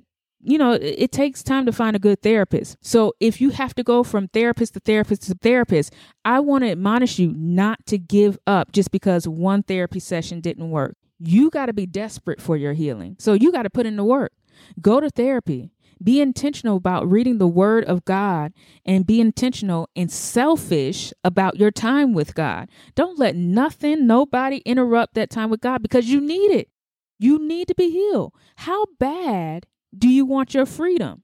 you 0.47 0.59
know, 0.59 0.73
it, 0.73 1.11
takes 1.11 1.41
time 1.41 1.65
to 1.65 1.71
find 1.71 1.95
a 1.95 1.99
good 1.99 2.21
therapist. 2.21 2.77
So 2.81 3.13
if 3.19 3.41
you 3.41 3.49
have 3.49 3.73
to 3.75 3.83
go 3.83 4.03
from 4.03 4.27
therapist 4.27 4.75
to 4.75 4.79
therapist 4.79 5.23
to 5.23 5.33
therapist, 5.41 5.91
I 6.23 6.39
want 6.39 6.63
to 6.63 6.69
admonish 6.69 7.17
you 7.17 7.33
not 7.35 7.83
to 7.87 7.97
give 7.97 8.37
up 8.45 8.71
just 8.71 8.91
because 8.91 9.27
one 9.27 9.63
therapy 9.63 9.99
session 9.99 10.41
didn't 10.41 10.69
work. 10.69 10.97
You 11.17 11.49
got 11.49 11.65
to 11.65 11.73
be 11.73 11.87
desperate 11.87 12.39
for 12.39 12.57
your 12.57 12.73
healing. 12.73 13.15
So 13.17 13.33
you 13.33 13.51
got 13.51 13.63
to 13.63 13.71
put 13.71 13.87
in 13.87 13.95
the 13.95 14.03
work. 14.03 14.33
Go 14.81 14.99
to 14.99 15.09
therapy. 15.09 15.71
Be 16.03 16.19
intentional 16.19 16.77
about 16.77 17.09
reading 17.09 17.37
the 17.37 17.47
Word 17.47 17.85
of 17.85 18.05
God 18.05 18.53
and 18.85 19.07
be 19.07 19.21
intentional 19.21 19.89
and 19.95 20.11
selfish 20.11 21.13
about 21.23 21.57
your 21.57 21.71
time 21.71 22.13
with 22.13 22.35
God. 22.35 22.69
Don't 22.95 23.17
let 23.17 23.35
nothing, 23.35 24.05
nobody 24.05 24.57
interrupt 24.65 25.13
that 25.13 25.29
time 25.29 25.49
with 25.49 25.61
God 25.61 25.81
because 25.81 26.09
you 26.09 26.19
need 26.19 26.51
it. 26.51 26.69
You 27.17 27.39
need 27.39 27.69
to 27.69 27.75
be 27.75 27.89
healed. 27.89 28.33
How 28.57 28.85
bad 28.99 29.67
do 29.97 30.09
you 30.09 30.25
want 30.25 30.53
your 30.53 30.65
freedom? 30.65 31.23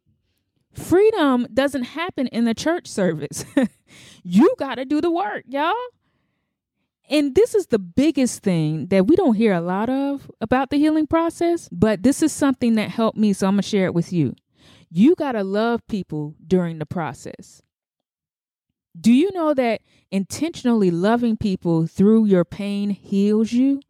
Freedom 0.74 1.48
doesn't 1.54 1.84
happen 1.84 2.28
in 2.28 2.46
the 2.46 2.54
church 2.54 2.88
service. 2.88 3.44
you 4.24 4.56
got 4.58 4.76
to 4.76 4.86
do 4.86 5.02
the 5.02 5.12
work, 5.12 5.44
y'all. 5.48 5.74
And 7.12 7.36
this 7.36 7.54
is 7.54 7.68
the 7.68 7.78
biggest 7.78 8.42
thing 8.42 8.88
that 8.88 9.06
we 9.06 9.18
don't 9.18 9.36
hear 9.36 9.52
a 9.54 9.60
lot 9.60 9.90
of 9.90 10.32
about 10.40 10.70
the 10.70 10.78
healing 10.78 11.08
process, 11.08 11.68
but 11.70 12.04
this 12.04 12.24
is 12.24 12.32
something 12.32 12.76
that 12.76 12.90
helped 12.90 13.18
me. 13.18 13.34
So 13.34 13.48
I'm 13.48 13.58
to 13.58 13.62
share 13.62 13.86
it 13.86 13.94
with 13.94 14.14
you. 14.14 14.34
You 14.90 15.16
got 15.16 15.34
to 15.34 15.44
love 15.44 15.86
people 15.88 16.36
during 16.48 16.80
the 16.80 16.86
process. 16.86 17.62
Do 19.00 19.12
you 19.12 19.30
know 19.34 19.54
that 19.54 19.82
intentionally 20.10 20.90
loving 20.90 21.36
people 21.36 21.86
through 21.86 22.26
your 22.26 22.46
pain 22.46 22.92
heals 22.92 23.52
you? 23.52 23.82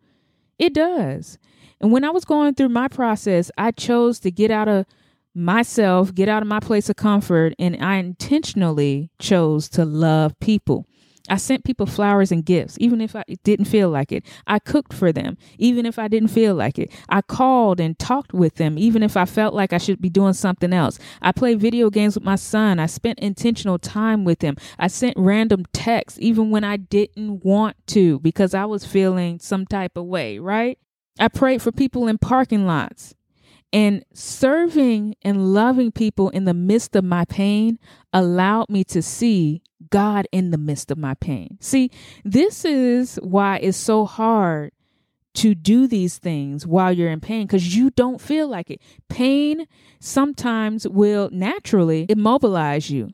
It 0.57 0.73
does. 0.73 1.37
And 1.79 1.91
when 1.91 2.03
I 2.03 2.09
was 2.09 2.25
going 2.25 2.55
through 2.55 2.69
my 2.69 2.87
process, 2.87 3.51
I 3.55 3.69
chose 3.69 4.19
to 4.21 4.31
get 4.31 4.49
out 4.49 4.67
of 4.67 4.87
myself, 5.35 6.13
get 6.13 6.27
out 6.27 6.41
of 6.41 6.47
my 6.47 6.59
place 6.59 6.89
of 6.89 6.95
comfort, 6.95 7.53
and 7.59 7.77
I 7.83 7.97
intentionally 7.97 9.11
chose 9.19 9.69
to 9.69 9.85
love 9.85 10.39
people. 10.39 10.87
I 11.31 11.37
sent 11.37 11.63
people 11.63 11.85
flowers 11.85 12.29
and 12.29 12.45
gifts, 12.45 12.75
even 12.81 12.99
if 12.99 13.15
I 13.15 13.23
didn't 13.45 13.65
feel 13.65 13.89
like 13.89 14.11
it. 14.11 14.25
I 14.47 14.59
cooked 14.59 14.93
for 14.93 15.13
them, 15.13 15.37
even 15.57 15.85
if 15.85 15.97
I 15.97 16.09
didn't 16.09 16.27
feel 16.27 16.55
like 16.55 16.77
it. 16.77 16.91
I 17.07 17.21
called 17.21 17.79
and 17.79 17.97
talked 17.97 18.33
with 18.33 18.55
them, 18.55 18.77
even 18.77 19.01
if 19.01 19.15
I 19.15 19.23
felt 19.23 19.53
like 19.53 19.71
I 19.71 19.77
should 19.77 20.01
be 20.01 20.09
doing 20.09 20.33
something 20.33 20.73
else. 20.73 20.99
I 21.21 21.31
played 21.31 21.61
video 21.61 21.89
games 21.89 22.15
with 22.15 22.25
my 22.25 22.35
son. 22.35 22.79
I 22.79 22.85
spent 22.85 23.19
intentional 23.19 23.79
time 23.79 24.25
with 24.25 24.41
him. 24.41 24.57
I 24.77 24.87
sent 24.87 25.15
random 25.17 25.63
texts, 25.71 26.19
even 26.21 26.49
when 26.49 26.65
I 26.65 26.75
didn't 26.75 27.45
want 27.45 27.77
to, 27.87 28.19
because 28.19 28.53
I 28.53 28.65
was 28.65 28.85
feeling 28.85 29.39
some 29.39 29.65
type 29.65 29.95
of 29.95 30.05
way, 30.07 30.37
right? 30.37 30.77
I 31.17 31.29
prayed 31.29 31.61
for 31.61 31.71
people 31.71 32.09
in 32.09 32.17
parking 32.17 32.67
lots. 32.67 33.15
And 33.73 34.03
serving 34.13 35.15
and 35.21 35.53
loving 35.53 35.91
people 35.91 36.29
in 36.29 36.43
the 36.45 36.53
midst 36.53 36.95
of 36.95 37.05
my 37.05 37.23
pain 37.25 37.79
allowed 38.11 38.69
me 38.69 38.83
to 38.85 39.01
see 39.01 39.61
God 39.89 40.27
in 40.31 40.51
the 40.51 40.57
midst 40.57 40.91
of 40.91 40.97
my 40.97 41.13
pain. 41.15 41.57
See, 41.61 41.89
this 42.25 42.65
is 42.65 43.15
why 43.23 43.57
it's 43.57 43.77
so 43.77 44.05
hard 44.05 44.73
to 45.33 45.55
do 45.55 45.87
these 45.87 46.17
things 46.17 46.67
while 46.67 46.91
you're 46.91 47.09
in 47.09 47.21
pain 47.21 47.47
because 47.47 47.75
you 47.75 47.89
don't 47.91 48.19
feel 48.19 48.47
like 48.47 48.69
it. 48.69 48.81
Pain 49.07 49.65
sometimes 49.99 50.87
will 50.87 51.29
naturally 51.31 52.05
immobilize 52.09 52.89
you. 52.89 53.11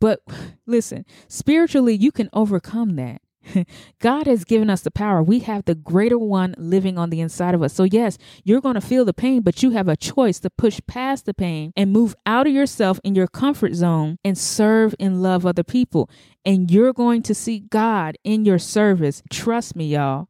But 0.00 0.20
listen, 0.66 1.06
spiritually, 1.28 1.94
you 1.94 2.12
can 2.12 2.28
overcome 2.32 2.96
that. 2.96 3.22
God 4.00 4.26
has 4.26 4.44
given 4.44 4.70
us 4.70 4.82
the 4.82 4.90
power. 4.90 5.22
We 5.22 5.40
have 5.40 5.64
the 5.64 5.74
greater 5.74 6.18
one 6.18 6.54
living 6.58 6.98
on 6.98 7.10
the 7.10 7.20
inside 7.20 7.54
of 7.54 7.62
us. 7.62 7.72
So, 7.72 7.84
yes, 7.84 8.18
you're 8.44 8.60
going 8.60 8.74
to 8.74 8.80
feel 8.80 9.04
the 9.04 9.14
pain, 9.14 9.42
but 9.42 9.62
you 9.62 9.70
have 9.70 9.88
a 9.88 9.96
choice 9.96 10.38
to 10.40 10.50
push 10.50 10.80
past 10.86 11.26
the 11.26 11.34
pain 11.34 11.72
and 11.76 11.92
move 11.92 12.14
out 12.24 12.46
of 12.46 12.52
yourself 12.52 13.00
in 13.04 13.14
your 13.14 13.28
comfort 13.28 13.74
zone 13.74 14.18
and 14.24 14.36
serve 14.36 14.94
and 14.98 15.22
love 15.22 15.46
other 15.46 15.64
people. 15.64 16.10
And 16.44 16.70
you're 16.70 16.92
going 16.92 17.22
to 17.22 17.34
see 17.34 17.60
God 17.60 18.16
in 18.24 18.44
your 18.44 18.58
service. 18.58 19.22
Trust 19.30 19.76
me, 19.76 19.86
y'all. 19.88 20.28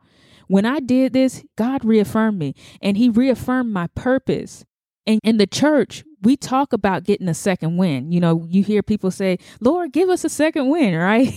When 0.49 0.65
I 0.65 0.81
did 0.81 1.13
this, 1.13 1.45
God 1.57 1.85
reaffirmed 1.85 2.39
me 2.39 2.55
and 2.81 2.97
He 2.97 3.09
reaffirmed 3.09 3.73
my 3.73 3.89
purpose. 3.89 4.65
And 5.07 5.21
in 5.23 5.37
the 5.37 5.47
church, 5.47 6.05
we 6.27 6.37
talk 6.37 6.73
about 6.73 7.05
getting 7.05 7.29
a 7.29 7.35
second 7.35 7.77
win. 7.77 8.11
You 8.11 8.19
know, 8.19 8.45
you 8.51 8.65
hear 8.65 8.83
people 8.83 9.13
say, 9.13 9.39
"Lord, 9.61 9.93
give 9.93 10.09
us 10.09 10.25
a 10.25 10.29
second 10.29 10.69
win," 10.69 10.93
right? 10.99 11.33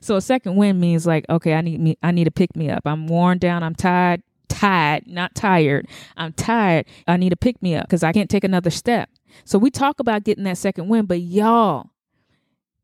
so 0.00 0.16
a 0.16 0.22
second 0.22 0.56
win 0.56 0.80
means 0.80 1.06
like, 1.06 1.26
okay, 1.28 1.52
I 1.52 1.60
need 1.60 1.78
me, 1.78 1.98
I 2.02 2.10
need 2.10 2.24
to 2.24 2.30
pick 2.30 2.56
me 2.56 2.70
up. 2.70 2.82
I'm 2.86 3.06
worn 3.06 3.36
down. 3.36 3.62
I'm 3.62 3.74
tired. 3.74 4.22
Tired, 4.48 5.06
not 5.06 5.34
tired. 5.34 5.86
I'm 6.16 6.32
tired. 6.32 6.86
I 7.06 7.18
need 7.18 7.30
to 7.30 7.36
pick 7.36 7.60
me 7.60 7.74
up 7.74 7.84
because 7.84 8.02
I 8.02 8.12
can't 8.12 8.30
take 8.30 8.42
another 8.42 8.70
step. 8.70 9.10
So 9.44 9.58
we 9.58 9.70
talk 9.70 10.00
about 10.00 10.24
getting 10.24 10.44
that 10.44 10.56
second 10.56 10.88
win, 10.88 11.04
but 11.04 11.20
y'all, 11.20 11.90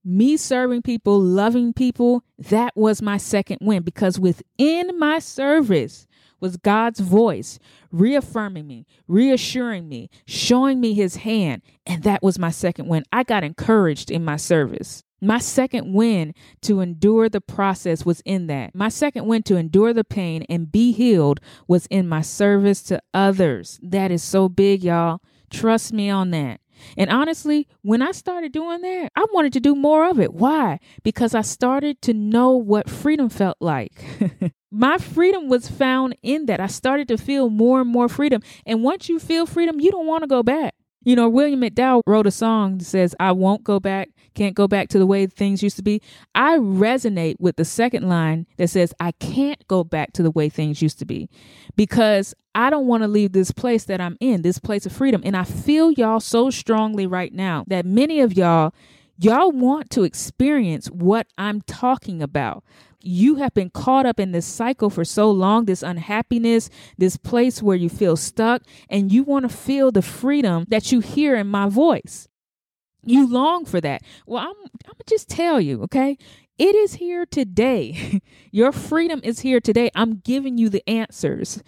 me 0.04 0.36
serving 0.36 0.82
people, 0.82 1.18
loving 1.18 1.72
people, 1.72 2.22
that 2.38 2.76
was 2.76 3.00
my 3.00 3.16
second 3.16 3.58
win 3.62 3.82
because 3.82 4.20
within 4.20 4.98
my 4.98 5.20
service, 5.20 6.06
was 6.40 6.56
God's 6.56 7.00
voice 7.00 7.58
reaffirming 7.90 8.66
me, 8.66 8.86
reassuring 9.08 9.88
me, 9.88 10.10
showing 10.26 10.80
me 10.80 10.94
his 10.94 11.16
hand. 11.16 11.62
And 11.86 12.02
that 12.02 12.22
was 12.22 12.38
my 12.38 12.50
second 12.50 12.88
win. 12.88 13.04
I 13.12 13.22
got 13.22 13.44
encouraged 13.44 14.10
in 14.10 14.24
my 14.24 14.36
service. 14.36 15.02
My 15.20 15.38
second 15.38 15.94
win 15.94 16.34
to 16.62 16.80
endure 16.80 17.28
the 17.28 17.40
process 17.40 18.04
was 18.04 18.20
in 18.26 18.48
that. 18.48 18.74
My 18.74 18.90
second 18.90 19.26
win 19.26 19.42
to 19.44 19.56
endure 19.56 19.94
the 19.94 20.04
pain 20.04 20.44
and 20.48 20.70
be 20.70 20.92
healed 20.92 21.40
was 21.66 21.86
in 21.86 22.06
my 22.06 22.20
service 22.20 22.82
to 22.84 23.00
others. 23.14 23.80
That 23.82 24.10
is 24.10 24.22
so 24.22 24.48
big, 24.48 24.84
y'all. 24.84 25.20
Trust 25.48 25.92
me 25.92 26.10
on 26.10 26.30
that. 26.32 26.60
And 26.96 27.10
honestly, 27.10 27.68
when 27.82 28.02
I 28.02 28.12
started 28.12 28.52
doing 28.52 28.80
that, 28.82 29.12
I 29.16 29.26
wanted 29.32 29.52
to 29.54 29.60
do 29.60 29.74
more 29.74 30.08
of 30.08 30.20
it. 30.20 30.34
Why? 30.34 30.78
Because 31.02 31.34
I 31.34 31.42
started 31.42 32.00
to 32.02 32.14
know 32.14 32.52
what 32.52 32.90
freedom 32.90 33.28
felt 33.28 33.56
like. 33.60 34.04
My 34.70 34.98
freedom 34.98 35.48
was 35.48 35.68
found 35.68 36.16
in 36.22 36.46
that. 36.46 36.60
I 36.60 36.66
started 36.66 37.08
to 37.08 37.16
feel 37.16 37.48
more 37.48 37.80
and 37.80 37.90
more 37.90 38.08
freedom. 38.08 38.42
And 38.66 38.82
once 38.82 39.08
you 39.08 39.18
feel 39.18 39.46
freedom, 39.46 39.80
you 39.80 39.90
don't 39.90 40.06
want 40.06 40.22
to 40.22 40.28
go 40.28 40.42
back. 40.42 40.74
You 41.06 41.14
know, 41.14 41.28
William 41.28 41.60
McDowell 41.60 42.02
wrote 42.04 42.26
a 42.26 42.32
song 42.32 42.78
that 42.78 42.84
says, 42.84 43.14
I 43.20 43.30
won't 43.30 43.62
go 43.62 43.78
back, 43.78 44.08
can't 44.34 44.56
go 44.56 44.66
back 44.66 44.88
to 44.88 44.98
the 44.98 45.06
way 45.06 45.28
things 45.28 45.62
used 45.62 45.76
to 45.76 45.82
be. 45.84 46.02
I 46.34 46.58
resonate 46.58 47.36
with 47.38 47.54
the 47.54 47.64
second 47.64 48.08
line 48.08 48.48
that 48.56 48.70
says, 48.70 48.92
I 48.98 49.12
can't 49.12 49.64
go 49.68 49.84
back 49.84 50.12
to 50.14 50.24
the 50.24 50.32
way 50.32 50.48
things 50.48 50.82
used 50.82 50.98
to 50.98 51.04
be 51.04 51.30
because 51.76 52.34
I 52.56 52.70
don't 52.70 52.88
want 52.88 53.04
to 53.04 53.08
leave 53.08 53.30
this 53.30 53.52
place 53.52 53.84
that 53.84 54.00
I'm 54.00 54.16
in, 54.18 54.42
this 54.42 54.58
place 54.58 54.84
of 54.84 54.90
freedom. 54.90 55.22
And 55.24 55.36
I 55.36 55.44
feel 55.44 55.92
y'all 55.92 56.18
so 56.18 56.50
strongly 56.50 57.06
right 57.06 57.32
now 57.32 57.62
that 57.68 57.86
many 57.86 58.18
of 58.18 58.36
y'all, 58.36 58.74
y'all 59.16 59.52
want 59.52 59.90
to 59.90 60.02
experience 60.02 60.88
what 60.88 61.28
I'm 61.38 61.60
talking 61.60 62.20
about 62.20 62.64
you 63.06 63.36
have 63.36 63.54
been 63.54 63.70
caught 63.70 64.06
up 64.06 64.18
in 64.18 64.32
this 64.32 64.46
cycle 64.46 64.90
for 64.90 65.04
so 65.04 65.30
long, 65.30 65.64
this 65.64 65.82
unhappiness, 65.82 66.68
this 66.98 67.16
place 67.16 67.62
where 67.62 67.76
you 67.76 67.88
feel 67.88 68.16
stuck, 68.16 68.62
and 68.88 69.12
you 69.12 69.22
want 69.22 69.48
to 69.48 69.56
feel 69.56 69.90
the 69.90 70.02
freedom 70.02 70.66
that 70.68 70.92
you 70.92 71.00
hear 71.00 71.36
in 71.36 71.46
my 71.46 71.68
voice. 71.68 72.28
You 73.04 73.30
long 73.30 73.64
for 73.64 73.80
that. 73.80 74.02
Well, 74.26 74.42
I'm, 74.42 74.56
I'm 74.64 74.92
gonna 74.92 75.04
just 75.08 75.28
tell 75.28 75.60
you, 75.60 75.82
okay? 75.84 76.18
It 76.58 76.74
is 76.74 76.94
here 76.94 77.26
today. 77.26 78.20
Your 78.50 78.72
freedom 78.72 79.20
is 79.22 79.40
here 79.40 79.60
today. 79.60 79.90
I'm 79.94 80.18
giving 80.18 80.58
you 80.58 80.68
the 80.68 80.88
answers, 80.88 81.62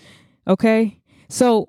okay? 0.47 1.01
So 1.29 1.69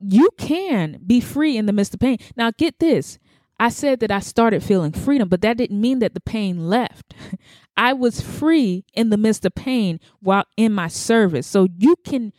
you 0.00 0.30
can 0.38 1.00
be 1.06 1.20
free 1.20 1.56
in 1.56 1.66
the 1.66 1.72
midst 1.72 1.94
of 1.94 2.00
pain. 2.00 2.18
Now, 2.36 2.50
get 2.56 2.78
this 2.78 3.18
I 3.62 3.68
said 3.68 4.00
that 4.00 4.10
I 4.10 4.18
started 4.18 4.60
feeling 4.64 4.90
freedom, 4.90 5.28
but 5.28 5.40
that 5.42 5.56
didn't 5.56 5.80
mean 5.80 6.00
that 6.00 6.14
the 6.14 6.20
pain 6.20 6.68
left. 6.68 7.14
I 7.76 7.92
was 7.92 8.20
free 8.20 8.84
in 8.92 9.10
the 9.10 9.16
midst 9.16 9.44
of 9.44 9.54
pain 9.54 10.00
while 10.20 10.44
in 10.56 10.72
my 10.72 10.88
service. 10.88 11.46
So 11.46 11.68
you 11.78 11.96
can 12.04 12.32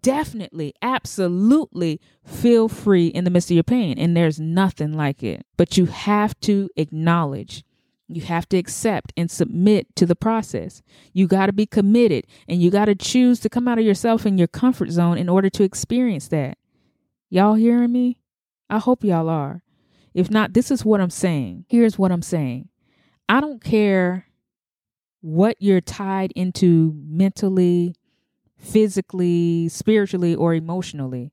definitely, 0.00 0.74
absolutely 0.82 2.00
feel 2.24 2.68
free 2.68 3.08
in 3.08 3.24
the 3.24 3.30
midst 3.30 3.50
of 3.50 3.54
your 3.54 3.64
pain. 3.64 3.98
And 3.98 4.16
there's 4.16 4.40
nothing 4.40 4.92
like 4.92 5.22
it. 5.22 5.46
But 5.56 5.76
you 5.76 5.86
have 5.86 6.38
to 6.40 6.68
acknowledge, 6.76 7.64
you 8.08 8.22
have 8.22 8.48
to 8.50 8.56
accept 8.56 9.12
and 9.16 9.30
submit 9.30 9.94
to 9.96 10.06
the 10.06 10.16
process. 10.16 10.82
You 11.12 11.26
got 11.26 11.46
to 11.46 11.52
be 11.52 11.66
committed 11.66 12.26
and 12.48 12.60
you 12.60 12.70
got 12.70 12.86
to 12.86 12.94
choose 12.94 13.40
to 13.40 13.48
come 13.48 13.68
out 13.68 13.78
of 13.78 13.84
yourself 13.84 14.26
in 14.26 14.38
your 14.38 14.48
comfort 14.48 14.90
zone 14.90 15.18
in 15.18 15.28
order 15.28 15.50
to 15.50 15.62
experience 15.62 16.28
that. 16.28 16.58
Y'all 17.30 17.54
hearing 17.54 17.92
me? 17.92 18.18
I 18.68 18.78
hope 18.78 19.04
y'all 19.04 19.28
are. 19.28 19.62
If 20.14 20.30
not, 20.30 20.52
this 20.52 20.70
is 20.70 20.84
what 20.84 21.00
I'm 21.00 21.10
saying. 21.10 21.64
Here's 21.68 21.98
what 21.98 22.12
I'm 22.12 22.22
saying 22.22 22.68
I 23.28 23.40
don't 23.40 23.62
care 23.62 24.26
what 25.22 25.56
you're 25.60 25.80
tied 25.80 26.32
into 26.32 26.94
mentally, 27.06 27.94
physically, 28.56 29.68
spiritually, 29.68 30.34
or 30.34 30.54
emotionally, 30.54 31.32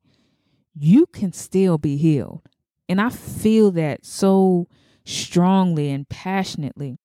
you 0.74 1.06
can 1.08 1.34
still 1.34 1.78
be 1.78 1.98
healed. 1.98 2.42
And 2.88 3.02
I 3.02 3.10
feel 3.10 3.72
that 3.72 4.06
so 4.06 4.68
strongly 5.06 5.90
and 5.90 6.08
passionately. 6.08 6.98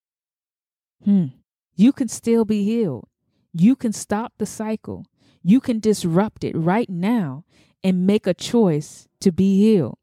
Hmm. 1.04 1.26
You 1.74 1.92
can 1.92 2.08
still 2.08 2.44
be 2.44 2.64
healed. 2.64 3.08
You 3.52 3.74
can 3.74 3.92
stop 3.92 4.34
the 4.38 4.46
cycle. 4.46 5.06
You 5.42 5.60
can 5.60 5.80
disrupt 5.80 6.44
it 6.44 6.56
right 6.56 6.88
now 6.88 7.44
and 7.82 8.06
make 8.06 8.26
a 8.26 8.34
choice 8.34 9.08
to 9.20 9.32
be 9.32 9.58
healed. 9.58 9.98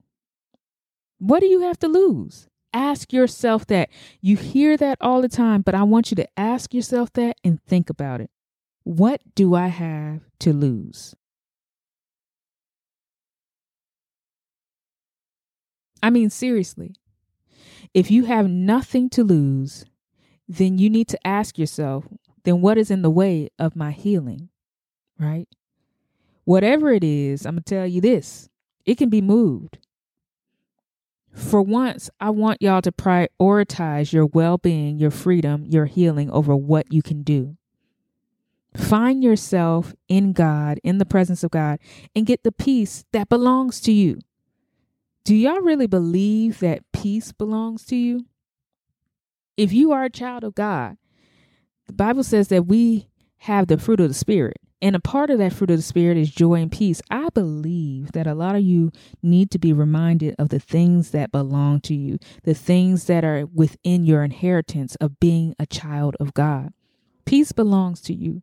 What 1.19 1.41
do 1.41 1.47
you 1.47 1.61
have 1.61 1.79
to 1.79 1.87
lose? 1.87 2.47
Ask 2.73 3.11
yourself 3.11 3.67
that. 3.67 3.89
You 4.21 4.37
hear 4.37 4.77
that 4.77 4.97
all 5.01 5.21
the 5.21 5.29
time, 5.29 5.61
but 5.61 5.75
I 5.75 5.83
want 5.83 6.11
you 6.11 6.15
to 6.15 6.27
ask 6.39 6.73
yourself 6.73 7.11
that 7.13 7.37
and 7.43 7.61
think 7.63 7.89
about 7.89 8.21
it. 8.21 8.29
What 8.83 9.21
do 9.35 9.55
I 9.55 9.67
have 9.67 10.21
to 10.39 10.53
lose? 10.53 11.15
I 16.01 16.09
mean, 16.09 16.29
seriously, 16.29 16.95
if 17.93 18.09
you 18.09 18.25
have 18.25 18.47
nothing 18.49 19.09
to 19.11 19.23
lose, 19.23 19.85
then 20.47 20.77
you 20.79 20.89
need 20.89 21.07
to 21.09 21.27
ask 21.27 21.59
yourself, 21.59 22.07
then 22.43 22.61
what 22.61 22.77
is 22.77 22.89
in 22.89 23.03
the 23.03 23.11
way 23.11 23.49
of 23.59 23.75
my 23.75 23.91
healing? 23.91 24.49
Right? 25.19 25.47
Whatever 26.45 26.91
it 26.91 27.03
is, 27.03 27.45
I'm 27.45 27.55
going 27.55 27.63
to 27.63 27.75
tell 27.75 27.85
you 27.85 28.01
this 28.01 28.49
it 28.85 28.97
can 28.97 29.09
be 29.09 29.21
moved. 29.21 29.77
For 31.33 31.61
once, 31.61 32.09
I 32.19 32.29
want 32.29 32.61
y'all 32.61 32.81
to 32.81 32.91
prioritize 32.91 34.11
your 34.11 34.25
well 34.25 34.57
being, 34.57 34.99
your 34.99 35.11
freedom, 35.11 35.65
your 35.65 35.85
healing 35.85 36.29
over 36.29 36.55
what 36.55 36.91
you 36.91 37.01
can 37.01 37.23
do. 37.23 37.57
Find 38.75 39.23
yourself 39.23 39.93
in 40.07 40.33
God, 40.33 40.79
in 40.83 40.97
the 40.97 41.05
presence 41.05 41.43
of 41.43 41.51
God, 41.51 41.79
and 42.15 42.25
get 42.25 42.43
the 42.43 42.51
peace 42.51 43.03
that 43.11 43.29
belongs 43.29 43.81
to 43.81 43.91
you. 43.91 44.19
Do 45.23 45.35
y'all 45.35 45.61
really 45.61 45.87
believe 45.87 46.59
that 46.59 46.89
peace 46.93 47.31
belongs 47.31 47.85
to 47.85 47.95
you? 47.95 48.25
If 49.57 49.73
you 49.73 49.91
are 49.91 50.05
a 50.05 50.09
child 50.09 50.43
of 50.43 50.55
God, 50.55 50.97
the 51.87 51.93
Bible 51.93 52.23
says 52.23 52.47
that 52.47 52.67
we 52.67 53.09
have 53.39 53.67
the 53.67 53.77
fruit 53.77 53.99
of 53.99 54.07
the 54.07 54.13
Spirit. 54.13 54.60
And 54.81 54.95
a 54.95 54.99
part 54.99 55.29
of 55.29 55.37
that 55.37 55.53
fruit 55.53 55.69
of 55.69 55.77
the 55.77 55.83
Spirit 55.83 56.17
is 56.17 56.31
joy 56.31 56.55
and 56.55 56.71
peace. 56.71 57.01
I 57.11 57.29
believe 57.29 58.13
that 58.13 58.25
a 58.25 58.33
lot 58.33 58.55
of 58.55 58.63
you 58.63 58.91
need 59.21 59.51
to 59.51 59.59
be 59.59 59.73
reminded 59.73 60.35
of 60.39 60.49
the 60.49 60.59
things 60.59 61.11
that 61.11 61.31
belong 61.31 61.81
to 61.81 61.93
you, 61.93 62.17
the 62.43 62.55
things 62.55 63.05
that 63.05 63.23
are 63.23 63.45
within 63.45 64.05
your 64.05 64.23
inheritance 64.23 64.95
of 64.95 65.19
being 65.19 65.55
a 65.59 65.67
child 65.67 66.17
of 66.19 66.33
God. 66.33 66.73
Peace 67.25 67.51
belongs 67.51 68.01
to 68.01 68.13
you. 68.13 68.41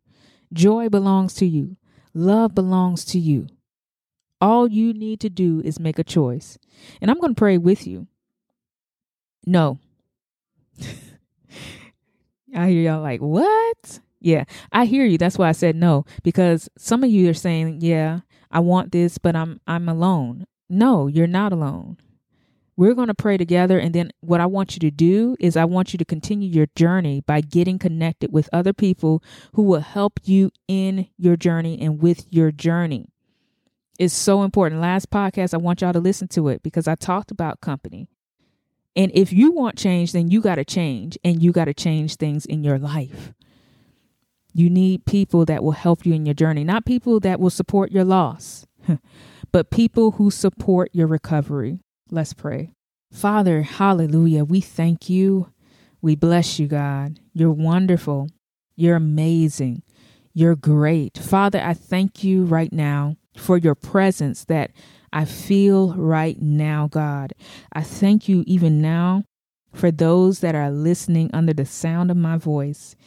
Joy 0.53 0.87
belongs 0.87 1.33
to 1.35 1.45
you. 1.45 1.75
Love 2.13 2.55
belongs 2.55 3.03
to 3.05 3.19
you. 3.19 3.47
All 4.39 4.67
you 4.69 4.93
need 4.93 5.19
to 5.19 5.29
do 5.29 5.61
is 5.65 5.79
make 5.79 5.99
a 5.99 6.03
choice. 6.03 6.57
And 7.01 7.11
I'm 7.11 7.19
going 7.19 7.35
to 7.35 7.39
pray 7.39 7.57
with 7.57 7.85
you. 7.85 8.07
No. 9.45 9.79
I 12.55 12.69
hear 12.69 12.81
y'all 12.81 13.01
like, 13.01 13.19
what? 13.19 13.99
Yeah, 14.21 14.43
I 14.71 14.85
hear 14.85 15.05
you. 15.05 15.17
That's 15.17 15.37
why 15.37 15.49
I 15.49 15.53
said 15.53 15.75
no 15.75 16.05
because 16.23 16.69
some 16.77 17.03
of 17.03 17.09
you 17.09 17.29
are 17.29 17.33
saying, 17.33 17.79
"Yeah, 17.81 18.19
I 18.51 18.59
want 18.59 18.91
this, 18.91 19.17
but 19.17 19.35
I'm 19.35 19.61
I'm 19.67 19.87
alone." 19.87 20.45
No, 20.69 21.07
you're 21.07 21.27
not 21.27 21.51
alone. 21.51 21.97
We're 22.77 22.93
going 22.93 23.07
to 23.07 23.13
pray 23.13 23.35
together 23.35 23.77
and 23.77 23.93
then 23.93 24.11
what 24.21 24.39
I 24.39 24.45
want 24.45 24.75
you 24.75 24.79
to 24.81 24.91
do 24.91 25.35
is 25.37 25.57
I 25.57 25.65
want 25.65 25.91
you 25.93 25.97
to 25.97 26.05
continue 26.05 26.47
your 26.47 26.67
journey 26.77 27.19
by 27.19 27.41
getting 27.41 27.77
connected 27.77 28.31
with 28.31 28.47
other 28.53 28.71
people 28.71 29.21
who 29.53 29.63
will 29.63 29.81
help 29.81 30.19
you 30.23 30.51
in 30.69 31.09
your 31.17 31.35
journey 31.35 31.77
and 31.81 32.01
with 32.01 32.25
your 32.29 32.51
journey. 32.51 33.09
It's 33.99 34.13
so 34.13 34.43
important. 34.43 34.79
Last 34.79 35.09
podcast 35.09 35.53
I 35.53 35.57
want 35.57 35.81
y'all 35.81 35.91
to 35.91 35.99
listen 35.99 36.29
to 36.29 36.47
it 36.47 36.63
because 36.63 36.87
I 36.87 36.95
talked 36.95 37.31
about 37.31 37.59
company. 37.59 38.07
And 38.95 39.11
if 39.13 39.33
you 39.33 39.51
want 39.51 39.77
change, 39.77 40.13
then 40.13 40.29
you 40.29 40.39
got 40.39 40.55
to 40.55 40.63
change 40.63 41.17
and 41.21 41.43
you 41.43 41.51
got 41.51 41.65
to 41.65 41.73
change 41.73 42.15
things 42.15 42.45
in 42.45 42.63
your 42.63 42.79
life. 42.79 43.33
You 44.59 44.69
need 44.69 45.05
people 45.05 45.45
that 45.45 45.63
will 45.63 45.71
help 45.71 46.05
you 46.05 46.13
in 46.13 46.25
your 46.25 46.33
journey, 46.33 46.65
not 46.65 46.85
people 46.85 47.21
that 47.21 47.39
will 47.39 47.49
support 47.49 47.93
your 47.93 48.03
loss, 48.03 48.65
but 49.53 49.71
people 49.71 50.11
who 50.11 50.29
support 50.29 50.89
your 50.91 51.07
recovery. 51.07 51.79
Let's 52.11 52.33
pray. 52.33 52.71
Father, 53.09 53.61
hallelujah. 53.61 54.43
We 54.43 54.59
thank 54.59 55.09
you. 55.09 55.53
We 56.01 56.17
bless 56.17 56.59
you, 56.59 56.67
God. 56.67 57.21
You're 57.33 57.53
wonderful. 57.53 58.27
You're 58.75 58.97
amazing. 58.97 59.81
You're 60.33 60.57
great. 60.57 61.17
Father, 61.17 61.61
I 61.63 61.73
thank 61.73 62.25
you 62.25 62.43
right 62.43 62.73
now 62.73 63.15
for 63.37 63.57
your 63.57 63.75
presence 63.75 64.43
that 64.43 64.71
I 65.13 65.23
feel 65.23 65.93
right 65.93 66.37
now, 66.41 66.89
God. 66.91 67.31
I 67.71 67.81
thank 67.81 68.27
you 68.27 68.43
even 68.45 68.81
now 68.81 69.23
for 69.73 69.89
those 69.89 70.41
that 70.41 70.53
are 70.53 70.69
listening 70.69 71.29
under 71.33 71.53
the 71.53 71.65
sound 71.65 72.11
of 72.11 72.17
my 72.17 72.35
voice 72.35 72.97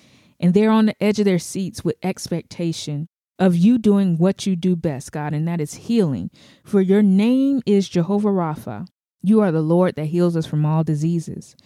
and 0.43 0.53
they're 0.53 0.71
on 0.71 0.87
the 0.87 1.03
edge 1.03 1.21
of 1.21 1.25
their 1.25 1.39
seats 1.39 1.85
with 1.85 1.97
expectation 2.03 3.09
of 3.39 3.57
you 3.57 3.79
doing 3.79 4.19
what 4.19 4.45
you 4.47 4.57
do 4.57 4.77
best, 4.77 5.13
God, 5.13 5.33
and 5.33 5.47
that 5.49 5.61
is 5.61 5.75
healing. 5.75 6.31
For 6.65 6.81
your 6.81 7.03
name 7.03 7.63
is 7.65 7.89
Jehovah 7.89 8.29
Rapha. 8.29 8.87
You 9.23 9.41
are 9.41 9.53
the 9.53 9.63
Lord 9.63 9.95
that 9.95 10.07
heals 10.07 10.37
us 10.37 10.47
from 10.47 10.67
all 10.67 10.85
diseases. 10.85 11.57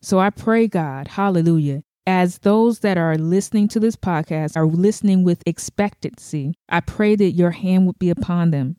So 0.00 0.18
I 0.18 0.30
pray, 0.30 0.68
God, 0.68 1.08
hallelujah, 1.08 1.82
as 2.06 2.38
those 2.38 2.80
that 2.80 2.96
are 2.96 3.18
listening 3.18 3.68
to 3.68 3.80
this 3.80 3.96
podcast 3.96 4.56
are 4.56 4.66
listening 4.66 5.24
with 5.24 5.42
expectancy, 5.44 6.54
I 6.68 6.80
pray 6.80 7.16
that 7.16 7.32
your 7.32 7.50
hand 7.50 7.86
would 7.86 7.98
be 7.98 8.10
upon 8.10 8.50
them 8.50 8.76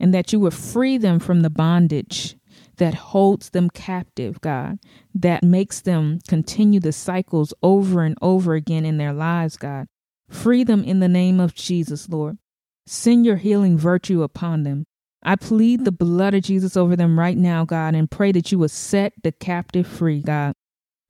and 0.00 0.12
that 0.12 0.32
you 0.32 0.40
would 0.40 0.54
free 0.54 0.98
them 0.98 1.18
from 1.20 1.40
the 1.40 1.50
bondage 1.50 2.35
that 2.76 2.94
holds 2.94 3.50
them 3.50 3.70
captive, 3.70 4.40
God, 4.40 4.78
that 5.14 5.42
makes 5.42 5.80
them 5.80 6.20
continue 6.28 6.80
the 6.80 6.92
cycles 6.92 7.54
over 7.62 8.02
and 8.02 8.16
over 8.20 8.54
again 8.54 8.84
in 8.84 8.98
their 8.98 9.12
lives, 9.12 9.56
God. 9.56 9.86
Free 10.28 10.64
them 10.64 10.82
in 10.84 11.00
the 11.00 11.08
name 11.08 11.40
of 11.40 11.54
Jesus, 11.54 12.08
Lord. 12.08 12.38
Send 12.86 13.24
your 13.26 13.36
healing 13.36 13.78
virtue 13.78 14.22
upon 14.22 14.62
them. 14.62 14.84
I 15.22 15.36
plead 15.36 15.84
the 15.84 15.92
blood 15.92 16.34
of 16.34 16.42
Jesus 16.42 16.76
over 16.76 16.94
them 16.94 17.18
right 17.18 17.36
now, 17.36 17.64
God, 17.64 17.94
and 17.94 18.10
pray 18.10 18.32
that 18.32 18.52
you 18.52 18.58
will 18.58 18.68
set 18.68 19.12
the 19.22 19.32
captive 19.32 19.86
free, 19.86 20.20
God. 20.20 20.54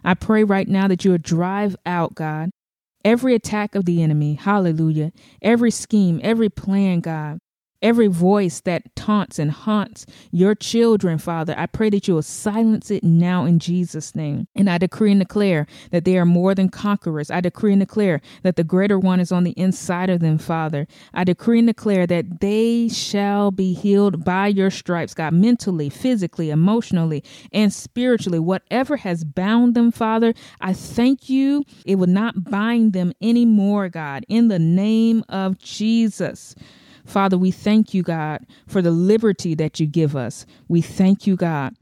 I 0.02 0.14
pray 0.14 0.44
right 0.44 0.68
now 0.68 0.88
that 0.88 1.04
you 1.04 1.10
will 1.10 1.18
drive 1.18 1.76
out, 1.84 2.14
God, 2.14 2.50
every 3.04 3.34
attack 3.34 3.74
of 3.74 3.84
the 3.84 4.02
enemy. 4.02 4.34
Hallelujah. 4.34 5.12
Every 5.42 5.70
scheme, 5.70 6.20
every 6.22 6.48
plan, 6.48 7.00
God. 7.00 7.38
Every 7.82 8.06
voice 8.06 8.60
that 8.60 8.94
taunts 8.96 9.38
and 9.38 9.50
haunts 9.50 10.06
your 10.30 10.54
children, 10.54 11.18
Father, 11.18 11.54
I 11.56 11.66
pray 11.66 11.90
that 11.90 12.08
you 12.08 12.14
will 12.14 12.22
silence 12.22 12.90
it 12.90 13.04
now 13.04 13.44
in 13.44 13.58
Jesus' 13.58 14.14
name. 14.14 14.48
And 14.54 14.70
I 14.70 14.78
decree 14.78 15.10
and 15.10 15.20
declare 15.20 15.66
that 15.90 16.04
they 16.04 16.16
are 16.16 16.24
more 16.24 16.54
than 16.54 16.70
conquerors. 16.70 17.30
I 17.30 17.40
decree 17.40 17.72
and 17.72 17.80
declare 17.80 18.20
that 18.42 18.56
the 18.56 18.64
greater 18.64 18.98
one 18.98 19.20
is 19.20 19.30
on 19.30 19.44
the 19.44 19.52
inside 19.52 20.08
of 20.08 20.20
them, 20.20 20.38
Father. 20.38 20.86
I 21.12 21.24
decree 21.24 21.58
and 21.58 21.68
declare 21.68 22.06
that 22.06 22.40
they 22.40 22.88
shall 22.88 23.50
be 23.50 23.74
healed 23.74 24.24
by 24.24 24.46
your 24.48 24.70
stripes, 24.70 25.14
God, 25.14 25.34
mentally, 25.34 25.90
physically, 25.90 26.50
emotionally, 26.50 27.22
and 27.52 27.72
spiritually. 27.72 28.38
Whatever 28.38 28.96
has 28.96 29.24
bound 29.24 29.74
them, 29.74 29.92
Father, 29.92 30.32
I 30.60 30.72
thank 30.72 31.28
you. 31.28 31.64
It 31.84 31.96
will 31.96 32.06
not 32.06 32.44
bind 32.44 32.94
them 32.94 33.12
anymore, 33.20 33.88
God, 33.88 34.24
in 34.28 34.48
the 34.48 34.58
name 34.58 35.24
of 35.28 35.58
Jesus. 35.58 36.54
Father, 37.06 37.38
we 37.38 37.50
thank 37.50 37.94
you, 37.94 38.02
God, 38.02 38.46
for 38.66 38.82
the 38.82 38.90
liberty 38.90 39.54
that 39.54 39.80
you 39.80 39.86
give 39.86 40.16
us. 40.16 40.44
We 40.68 40.82
thank 40.82 41.26
you, 41.26 41.36
God, 41.36 41.74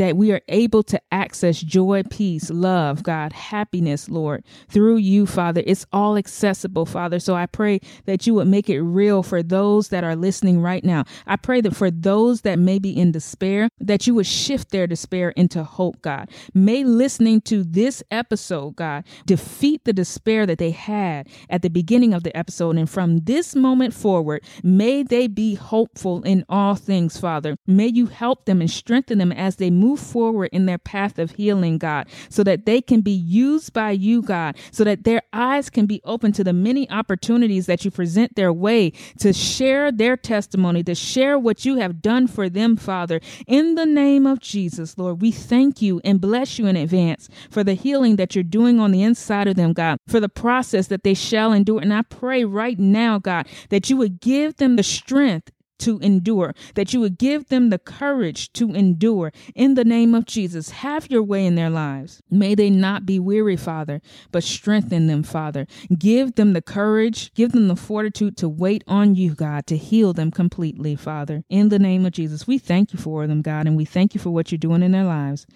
that 0.00 0.16
we 0.16 0.32
are 0.32 0.40
able 0.48 0.82
to 0.82 0.98
access 1.12 1.60
joy, 1.60 2.02
peace, 2.08 2.48
love, 2.48 3.02
God, 3.02 3.34
happiness, 3.34 4.08
Lord, 4.08 4.42
through 4.70 4.96
you, 4.96 5.26
Father. 5.26 5.62
It's 5.66 5.84
all 5.92 6.16
accessible, 6.16 6.86
Father. 6.86 7.18
So 7.18 7.34
I 7.34 7.44
pray 7.44 7.80
that 8.06 8.26
you 8.26 8.32
would 8.32 8.48
make 8.48 8.70
it 8.70 8.80
real 8.80 9.22
for 9.22 9.42
those 9.42 9.88
that 9.88 10.02
are 10.02 10.16
listening 10.16 10.62
right 10.62 10.82
now. 10.82 11.04
I 11.26 11.36
pray 11.36 11.60
that 11.60 11.76
for 11.76 11.90
those 11.90 12.40
that 12.40 12.58
may 12.58 12.78
be 12.78 12.96
in 12.96 13.12
despair, 13.12 13.68
that 13.78 14.06
you 14.06 14.14
would 14.14 14.26
shift 14.26 14.70
their 14.70 14.86
despair 14.86 15.30
into 15.36 15.62
hope, 15.62 16.00
God. 16.00 16.30
May 16.54 16.82
listening 16.82 17.42
to 17.42 17.62
this 17.62 18.02
episode, 18.10 18.76
God, 18.76 19.04
defeat 19.26 19.84
the 19.84 19.92
despair 19.92 20.46
that 20.46 20.56
they 20.56 20.70
had 20.70 21.28
at 21.50 21.60
the 21.60 21.68
beginning 21.68 22.14
of 22.14 22.22
the 22.22 22.34
episode. 22.34 22.78
And 22.78 22.88
from 22.88 23.18
this 23.18 23.54
moment 23.54 23.92
forward, 23.92 24.44
may 24.62 25.02
they 25.02 25.26
be 25.26 25.56
hopeful 25.56 26.22
in 26.22 26.46
all 26.48 26.74
things, 26.74 27.20
Father. 27.20 27.58
May 27.66 27.88
you 27.88 28.06
help 28.06 28.46
them 28.46 28.62
and 28.62 28.70
strengthen 28.70 29.18
them 29.18 29.32
as 29.32 29.56
they 29.56 29.68
move 29.68 29.89
move 29.90 30.00
forward 30.00 30.48
in 30.52 30.66
their 30.66 30.78
path 30.78 31.18
of 31.18 31.32
healing, 31.32 31.78
God, 31.78 32.06
so 32.28 32.44
that 32.44 32.64
they 32.64 32.80
can 32.80 33.00
be 33.00 33.10
used 33.10 33.72
by 33.72 33.90
you, 33.90 34.22
God, 34.22 34.56
so 34.70 34.84
that 34.84 35.04
their 35.04 35.22
eyes 35.32 35.68
can 35.68 35.86
be 35.86 36.00
open 36.04 36.32
to 36.32 36.44
the 36.44 36.52
many 36.52 36.88
opportunities 36.90 37.66
that 37.66 37.84
you 37.84 37.90
present 37.90 38.36
their 38.36 38.52
way 38.52 38.92
to 39.18 39.32
share 39.32 39.90
their 39.90 40.16
testimony, 40.16 40.82
to 40.84 40.94
share 40.94 41.38
what 41.38 41.64
you 41.64 41.76
have 41.76 42.00
done 42.00 42.26
for 42.28 42.48
them, 42.48 42.76
Father. 42.76 43.20
In 43.46 43.74
the 43.74 43.86
name 43.86 44.26
of 44.26 44.40
Jesus, 44.40 44.96
Lord, 44.96 45.20
we 45.20 45.32
thank 45.32 45.82
you 45.82 46.00
and 46.04 46.20
bless 46.20 46.58
you 46.58 46.66
in 46.66 46.76
advance 46.76 47.28
for 47.50 47.64
the 47.64 47.74
healing 47.74 48.16
that 48.16 48.34
you're 48.34 48.44
doing 48.44 48.78
on 48.78 48.92
the 48.92 49.02
inside 49.02 49.48
of 49.48 49.56
them, 49.56 49.72
God, 49.72 49.98
for 50.06 50.20
the 50.20 50.28
process 50.28 50.86
that 50.86 51.02
they 51.02 51.14
shall 51.14 51.52
endure. 51.52 51.80
And 51.80 51.92
I 51.92 52.02
pray 52.02 52.44
right 52.44 52.78
now, 52.78 53.18
God, 53.18 53.48
that 53.70 53.90
you 53.90 53.96
would 53.96 54.20
give 54.20 54.56
them 54.56 54.76
the 54.76 54.82
strength 54.82 55.50
to 55.80 55.98
endure, 56.00 56.54
that 56.74 56.92
you 56.92 57.00
would 57.00 57.18
give 57.18 57.48
them 57.48 57.70
the 57.70 57.78
courage 57.78 58.52
to 58.54 58.72
endure 58.74 59.32
in 59.54 59.74
the 59.74 59.84
name 59.84 60.14
of 60.14 60.26
Jesus. 60.26 60.70
Have 60.70 61.10
your 61.10 61.22
way 61.22 61.44
in 61.44 61.54
their 61.54 61.70
lives. 61.70 62.22
May 62.30 62.54
they 62.54 62.70
not 62.70 63.04
be 63.04 63.18
weary, 63.18 63.56
Father, 63.56 64.00
but 64.32 64.44
strengthen 64.44 65.06
them, 65.06 65.22
Father. 65.22 65.66
Give 65.98 66.34
them 66.34 66.52
the 66.52 66.62
courage, 66.62 67.32
give 67.34 67.52
them 67.52 67.68
the 67.68 67.76
fortitude 67.76 68.36
to 68.38 68.48
wait 68.48 68.84
on 68.86 69.14
you, 69.14 69.34
God, 69.34 69.66
to 69.66 69.76
heal 69.76 70.12
them 70.12 70.30
completely, 70.30 70.96
Father. 70.96 71.44
In 71.48 71.68
the 71.68 71.78
name 71.78 72.06
of 72.06 72.12
Jesus, 72.12 72.46
we 72.46 72.58
thank 72.58 72.92
you 72.92 72.98
for 72.98 73.26
them, 73.26 73.42
God, 73.42 73.66
and 73.66 73.76
we 73.76 73.84
thank 73.84 74.14
you 74.14 74.20
for 74.20 74.30
what 74.30 74.50
you're 74.50 74.58
doing 74.58 74.82
in 74.82 74.92
their 74.92 75.04
lives. 75.04 75.46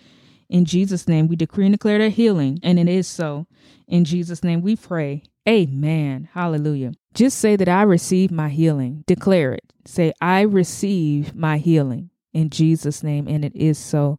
In 0.48 0.64
Jesus' 0.64 1.08
name, 1.08 1.28
we 1.28 1.36
decree 1.36 1.66
and 1.66 1.74
declare 1.74 1.98
their 1.98 2.10
healing, 2.10 2.58
and 2.62 2.78
it 2.78 2.88
is 2.88 3.06
so. 3.06 3.46
In 3.86 4.04
Jesus' 4.04 4.44
name, 4.44 4.62
we 4.62 4.76
pray. 4.76 5.22
Amen. 5.48 6.28
Hallelujah. 6.32 6.92
Just 7.12 7.38
say 7.38 7.56
that 7.56 7.68
I 7.68 7.82
receive 7.82 8.30
my 8.30 8.48
healing. 8.48 9.04
Declare 9.06 9.52
it. 9.52 9.72
Say, 9.84 10.12
I 10.20 10.42
receive 10.42 11.34
my 11.34 11.58
healing 11.58 12.10
in 12.32 12.50
Jesus' 12.50 13.02
name. 13.02 13.28
And 13.28 13.44
it 13.44 13.54
is 13.54 13.78
so. 13.78 14.18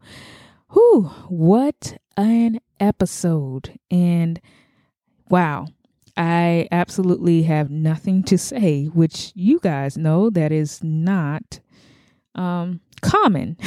Whew, 0.71 1.11
what 1.27 1.97
an 2.15 2.59
episode. 2.79 3.79
And 3.89 4.39
wow, 5.29 5.67
I 6.15 6.67
absolutely 6.71 7.43
have 7.43 7.69
nothing 7.69 8.23
to 8.23 8.37
say, 8.37 8.85
which 8.85 9.31
you 9.35 9.59
guys 9.59 9.97
know 9.97 10.29
that 10.29 10.51
is 10.51 10.83
not 10.83 11.59
um, 12.35 12.81
common. 13.01 13.57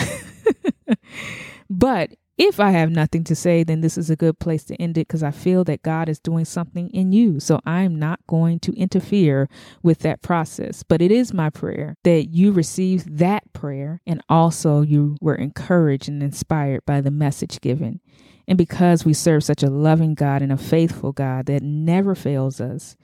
but 1.71 2.13
if 2.39 2.61
I 2.61 2.71
have 2.71 2.93
nothing 2.93 3.25
to 3.25 3.35
say, 3.35 3.65
then 3.65 3.81
this 3.81 3.99
is 3.99 4.11
a 4.11 4.17
good 4.17 4.39
place 4.39 4.63
to 4.67 4.77
end 4.77 4.97
it 4.97 5.09
because 5.09 5.25
I 5.25 5.33
feel 5.33 5.65
that 5.65 5.83
God 5.83 6.09
is 6.09 6.21
doing 6.21 6.45
something 6.45 6.89
in 6.91 7.11
you. 7.11 7.41
So 7.41 7.59
I'm 7.67 7.99
not 7.99 8.21
going 8.29 8.61
to 8.61 8.73
interfere 8.75 9.49
with 9.83 9.99
that 10.01 10.23
process. 10.23 10.85
But 10.85 11.03
it 11.03 11.11
is 11.11 11.35
my 11.35 11.51
prayer 11.51 11.97
that 12.05 12.29
you 12.29 12.53
receive 12.53 13.19
that 13.19 13.53
prayer 13.53 14.01
and 14.07 14.23
also 14.29 14.83
you 14.83 15.17
were 15.21 15.35
encouraged 15.35 16.09
and 16.09 16.23
inspired 16.23 16.87
by 16.87 17.01
the 17.01 17.11
message 17.11 17.61
given. 17.61 18.01
And 18.47 18.57
because 18.57 19.05
we 19.05 19.15
serve 19.15 19.43
such 19.43 19.65
a 19.65 19.71
loving 19.71 20.15
God 20.15 20.41
and 20.41 20.53
a 20.53 20.57
faithful 20.57 21.13
God 21.13 21.47
that 21.47 21.63
never 21.63 22.15
fails 22.15 22.61
us, 22.61 22.97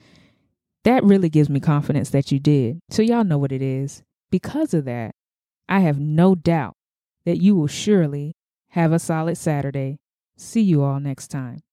that 0.85 1.03
really 1.03 1.29
gives 1.29 1.49
me 1.49 1.59
confidence 1.59 2.09
that 2.11 2.31
you 2.31 2.39
did. 2.39 2.79
So, 2.89 3.01
y'all 3.01 3.23
know 3.23 3.37
what 3.37 3.51
it 3.51 3.61
is. 3.61 4.01
Because 4.31 4.73
of 4.73 4.85
that, 4.85 5.13
I 5.67 5.79
have 5.81 5.99
no 5.99 6.35
doubt 6.35 6.75
that 7.25 7.41
you 7.41 7.55
will 7.55 7.67
surely 7.67 8.34
have 8.75 8.91
a 8.91 8.99
solid 8.99 9.37
Saturday. 9.37 9.99
See 10.35 10.61
you 10.61 10.83
all 10.83 10.99
next 10.99 11.29
time. 11.29 11.65